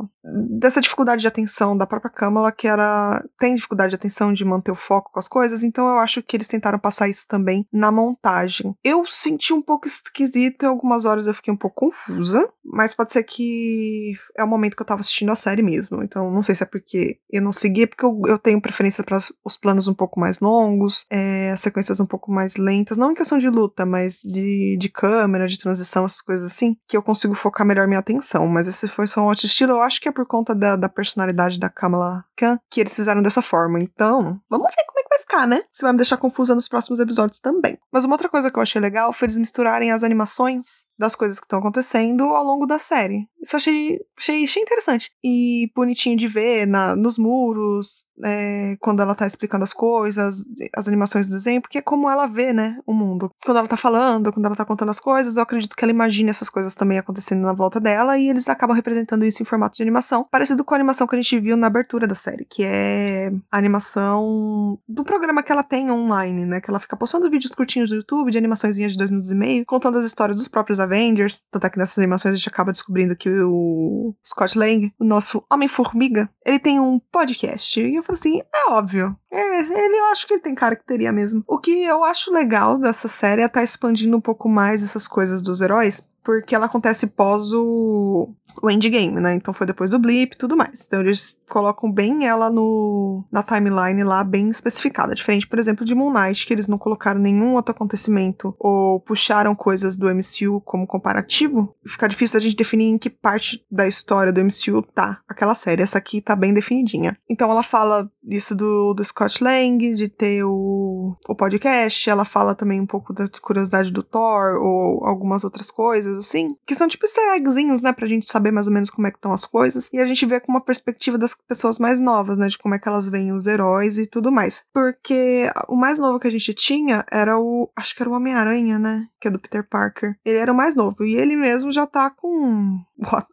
dessa 0.59 0.81
dificuldade 0.81 1.23
de 1.23 1.29
atenção 1.29 1.77
da 1.77 1.87
própria 1.87 2.11
Kamala, 2.11 2.53
que 2.53 2.69
era 2.69 3.25
tem 3.39 3.55
dificuldade 3.55 3.91
de 3.91 3.97
atenção 3.97 4.33
de 4.33 4.45
manter 4.45 4.71
o 4.71 4.75
foco 4.75 5.11
com 5.13 5.19
as 5.19 5.29
coisas, 5.29 5.63
então 5.63 5.89
eu 5.89 5.99
acho 5.99 6.23
que 6.23 6.37
eles 6.37 6.49
tentaram 6.49 6.79
passar 6.79 7.09
isso 7.09 7.27
também 7.27 7.67
na 7.73 7.91
montagem. 7.91 8.75
Eu 8.85 9.05
senti 9.07 9.53
um 9.53 9.63
pouco 9.63 9.87
esquisito, 9.87 10.65
em 10.65 10.67
algumas 10.67 11.05
horas 11.05 11.27
eu 11.27 11.35
fiquei 11.35 11.53
um 11.53 11.57
pouco 11.57 11.89
confusa, 11.89 12.47
mas 12.65 12.95
pode 12.95 13.13
ser 13.13 13.23
que 13.23 14.15
é 14.37 14.45
o 14.45 14.49
momento 14.49 14.77
que 14.77 14.83
eu 14.83 14.87
tava 14.87 15.01
assistindo 15.01 15.31
a 15.31 15.37
série 15.37 15.63
mesmo, 15.63 16.03
então 16.03 16.31
não 16.31 16.43
sei 16.43 16.55
se 16.55 16.63
é 16.63 16.67
porque 16.67 17.19
eu 17.31 17.41
não 17.41 17.53
segui, 17.53 17.87
porque 17.87 18.05
eu, 18.05 18.21
eu 18.27 18.39
tenho 18.39 18.61
preferência 18.61 19.03
para 19.05 19.19
os 19.45 19.57
planos 19.57 19.89
um 19.89 19.95
pouco 19.95 20.21
mais 20.21 20.41
longos, 20.41 21.07
é, 21.11 21.51
as 21.51 21.61
sequências 21.61 22.01
um 22.01 22.07
pouco 22.07 22.31
mais 22.31 22.57
lentas, 22.57 22.99
não 22.99 23.13
em 23.13 23.15
questão 23.15 23.39
de 23.39 23.49
luta, 23.49 23.87
mas 23.87 24.21
de, 24.23 24.77
de 24.79 24.89
câmera, 24.89 25.28
de 25.49 25.59
transição, 25.59 26.05
essas 26.05 26.21
coisas 26.21 26.51
assim, 26.51 26.77
que 26.87 26.97
eu 26.97 27.03
consigo 27.03 27.35
focar 27.35 27.67
melhor 27.67 27.87
minha 27.87 28.01
atenção, 28.01 28.47
mas 28.47 28.67
esse 28.67 28.89
foi 28.89 29.07
só 29.07 29.21
um 29.21 29.27
outro 29.27 29.47
estilo, 29.47 29.73
eu 29.73 29.83
acho 29.83 30.01
que 30.01 30.09
é 30.09 30.13
por 30.13 30.27
conta 30.27 30.55
da, 30.55 30.77
da 30.77 30.89
personalidade 30.89 31.59
da 31.59 31.69
Kamala 31.69 32.25
Khan 32.37 32.59
que 32.71 32.81
eles 32.81 32.95
fizeram 32.95 33.23
dessa 33.23 33.43
forma. 33.43 33.81
Então, 33.81 34.41
vamos 34.49 34.69
ver 34.69 34.85
como 34.87 35.01
é 35.01 35.03
que 35.03 35.09
vai 35.09 35.19
ficar, 35.19 35.47
né? 35.47 35.63
Se 35.73 35.83
vai 35.83 35.93
me 35.93 35.99
deixar 35.99 36.17
confusa 36.17 36.55
nos 36.55 36.69
próximos 36.69 37.01
episódios 37.01 37.41
também. 37.41 37.79
Mas 37.93 38.05
uma 38.05 38.15
outra 38.15 38.29
coisa 38.29 38.51
que 38.51 38.59
eu 38.59 38.63
achei 38.63 38.81
legal 38.81 39.13
foi 39.13 39.27
eles 39.27 39.39
misturarem 39.39 39.91
as 39.93 40.03
animações 40.03 40.88
das 40.99 41.15
coisas 41.15 41.39
que 41.39 41.47
estão 41.47 41.61
acontecendo 41.61 42.25
ao 42.25 42.45
longo 42.45 42.67
da 42.67 42.79
série. 42.79 43.29
Isso 43.41 43.57
achei, 43.57 44.01
achei, 44.19 44.45
achei 44.45 44.63
interessante. 44.63 45.13
E 45.23 45.71
bonitinho 45.75 46.17
de 46.17 46.27
ver 46.27 46.67
na, 46.67 46.97
nos 46.97 47.17
muros, 47.17 48.05
é, 48.25 48.77
quando 48.81 49.01
ela 49.01 49.15
tá 49.15 49.27
explicando 49.27 49.63
as 49.63 49.73
coisas, 49.73 50.45
as 50.75 50.89
animações 50.89 51.29
do 51.29 51.35
desenho, 51.35 51.63
porque 51.63 51.79
é 51.79 51.83
como 51.83 52.11
ela 52.11 52.27
vê, 52.27 52.53
né, 52.53 52.79
o 52.85 52.93
mundo. 52.93 53.31
Quando 53.45 53.59
ela 53.59 53.69
tá 53.69 53.77
falando, 53.77 54.33
quando 54.33 54.47
ela 54.47 54.57
tá 54.57 54.65
contando 54.65 54.89
as 54.89 54.99
coisas, 54.99 55.37
eu 55.37 55.43
acredito 55.43 55.77
que 55.77 55.85
ela 55.85 55.93
imagina 55.93 56.31
essas 56.31 56.51
coisas 56.51 56.75
também 56.75 56.99
acontecendo 56.99 57.43
na 57.43 57.53
volta 57.53 57.79
dela 57.79 58.19
e 58.19 58.29
eles 58.29 58.49
acabam 58.49 58.75
representando 58.75 59.25
isso 59.25 59.43
em 59.43 59.47
formato 59.47 59.77
de 59.77 59.83
animação, 59.83 60.27
parecido 60.31 60.65
com 60.65 60.75
a 60.75 60.77
animação 60.77 61.07
que 61.07 61.15
a 61.15 61.21
gente 61.21 61.39
viu 61.39 61.57
na 61.57 61.69
abertura 61.69 62.07
da 62.07 62.15
série, 62.15 62.45
que 62.45 62.65
é 62.65 63.33
a 63.51 63.57
animação 63.57 64.79
do 64.89 65.05
programa 65.05 65.43
que 65.43 65.53
ela 65.53 65.63
tem 65.63 65.91
online, 65.91 66.45
né, 66.45 66.61
que 66.61 66.69
ela 66.69 66.81
fica 66.81 66.97
postando 66.97 67.31
vídeos 67.31 67.55
curtinhos 67.55 67.91
no 67.91 67.97
YouTube 67.97 68.31
de 68.31 68.39
animaçõezinhas 68.39 68.93
de 68.93 68.99
dois 68.99 69.11
minutos 69.11 69.31
e 69.31 69.35
meio, 69.35 69.65
contando 69.65 69.99
as 69.99 70.05
histórias 70.05 70.39
dos 70.39 70.49
próprios 70.49 70.81
Avengers, 70.89 71.45
tanto 71.51 71.67
é 71.67 71.71
que 71.71 71.79
nessas 71.79 71.99
animações 71.99 72.35
a 72.35 72.37
gente 72.37 72.49
acaba 72.49 72.73
descobrindo 72.73 73.17
que 73.17 73.29
o 73.31 74.15
Scott 74.25 74.59
Lang, 74.59 74.93
o 74.99 75.05
nosso 75.05 75.45
Homem-Formiga, 75.51 76.29
ele 76.45 76.59
tem 76.59 76.81
um 76.81 76.99
podcast, 77.13 77.81
e 77.81 77.97
eu 77.97 78.03
falo 78.03 78.19
assim, 78.19 78.41
é 78.55 78.71
óbvio, 78.71 79.17
é, 79.31 79.61
ele 79.61 79.99
eu 79.99 80.07
acho 80.07 80.27
que 80.27 80.35
ele 80.35 80.43
tem 80.43 80.55
cara 80.55 80.77
que 80.77 80.85
teria 80.85 81.13
mesmo. 81.13 81.45
O 81.47 81.59
que 81.59 81.85
eu 81.85 82.05
acho 82.05 82.33
legal 82.33 82.79
dessa 82.79 83.09
série 83.09 83.43
é 83.43 83.47
estar 83.47 83.61
tá 83.61 83.65
expandindo 83.65 84.17
um 84.17 84.21
pouco 84.21 84.49
mais 84.49 84.83
essas 84.83 85.07
coisas 85.07 85.43
dos 85.43 85.61
heróis, 85.61 86.09
porque 86.29 86.55
ela 86.55 86.67
acontece 86.67 87.07
pós 87.07 87.53
o, 87.55 88.29
o 88.63 88.71
endgame, 88.71 89.21
né? 89.21 89.35
Então 89.35 89.55
foi 89.55 89.67
depois 89.67 89.91
do 89.91 89.99
blip 89.99 90.35
e 90.35 90.37
tudo 90.39 90.57
mais. 90.59 90.85
Então 90.87 91.01
eles 91.01 91.41
colocam 91.49 91.91
bem 91.91 92.27
ela 92.27 92.51
no 92.51 93.25
na 93.33 93.43
timeline 93.43 94.05
lá, 94.05 94.23
bem 94.23 94.49
especificada. 94.49 95.15
Diferente, 95.15 95.47
por 95.47 95.59
exemplo, 95.59 95.87
de 95.87 95.95
Moon 95.95 96.13
Knight, 96.13 96.47
que 96.47 96.53
eles 96.53 96.69
não 96.69 96.77
colocaram 96.77 97.19
nenhum 97.19 97.55
outro 97.55 97.75
acontecimento 97.75 98.55
ou 98.59 99.01
puxaram 99.01 99.55
coisas 99.55 99.97
do 99.97 100.07
MCU 100.15 100.61
como 100.67 100.87
comparativo. 100.87 101.75
Fica 101.87 102.07
difícil 102.07 102.39
a 102.39 102.43
gente 102.43 102.57
definir 102.57 102.85
em 102.85 102.99
que 102.99 103.09
parte 103.09 103.65
da 103.71 103.87
história 103.87 104.33
do 104.33 104.43
MCU 104.45 104.83
tá 104.83 105.21
aquela 105.27 105.55
série. 105.55 105.83
Essa 105.83 105.97
aqui 105.97 106.21
tá 106.21 106.37
bem 106.37 106.53
definidinha. 106.53 107.17
Então 107.27 107.51
ela 107.51 107.63
fala 107.63 108.11
isso 108.29 108.55
do, 108.55 108.95
do 108.95 109.05
Scott 109.05 109.43
Lang, 109.43 109.93
de 109.95 110.09
ter 110.09 110.45
o, 110.45 111.17
o 111.29 111.35
podcast. 111.35 112.09
Ela 112.09 112.25
fala 112.25 112.55
também 112.55 112.81
um 112.81 112.87
pouco 112.87 113.13
da 113.13 113.27
curiosidade 113.41 113.91
do 113.91 114.03
Thor 114.03 114.57
ou 114.61 115.05
algumas 115.05 115.45
outras 115.45 115.71
coisas 115.71 116.19
assim, 116.19 116.55
que 116.67 116.75
são 116.75 116.89
tipo 116.89 117.05
easter 117.05 117.35
eggzinhos, 117.35 117.83
né, 117.83 117.93
pra 117.93 118.07
gente 118.07 118.27
saber 118.27 118.51
mais 118.51 118.67
ou 118.67 118.73
menos 118.73 118.91
como 118.91 119.07
é 119.07 119.11
que 119.11 119.17
estão 119.17 119.33
as 119.33 119.45
coisas, 119.45 119.91
e 119.93 119.99
a 119.99 120.05
gente 120.05 120.27
vê 120.27 120.41
com 120.41 120.53
uma 120.53 120.61
perspectiva 120.61 121.17
das 121.17 121.35
pessoas 121.35 121.79
mais 121.79 122.01
novas, 122.01 122.39
né, 122.39 122.49
de 122.49 122.59
como 122.59 122.75
é 122.75 122.79
que 122.79 122.89
elas 122.89 123.09
veem 123.09 123.33
os 123.33 123.47
heróis 123.47 123.99
e 123.99 124.07
tudo 124.07 124.31
mais. 124.31 124.65
Porque 124.73 125.51
o 125.69 125.77
mais 125.77 125.99
novo 125.99 126.19
que 126.19 126.27
a 126.27 126.31
gente 126.31 126.53
tinha 126.55 127.05
era 127.11 127.39
o, 127.39 127.71
acho 127.77 127.95
que 127.95 128.03
era 128.03 128.11
o 128.11 128.15
Homem-Aranha, 128.15 128.79
né, 128.79 129.07
que 129.21 129.29
é 129.29 129.31
do 129.31 129.39
Peter 129.39 129.67
Parker. 129.69 130.17
Ele 130.25 130.39
era 130.39 130.53
o 130.53 130.57
mais 130.57 130.75
novo, 130.75 131.05
e 131.05 131.17
ele 131.17 131.37
mesmo 131.37 131.71
já 131.71 131.87
tá 131.87 132.11
com 132.11 132.79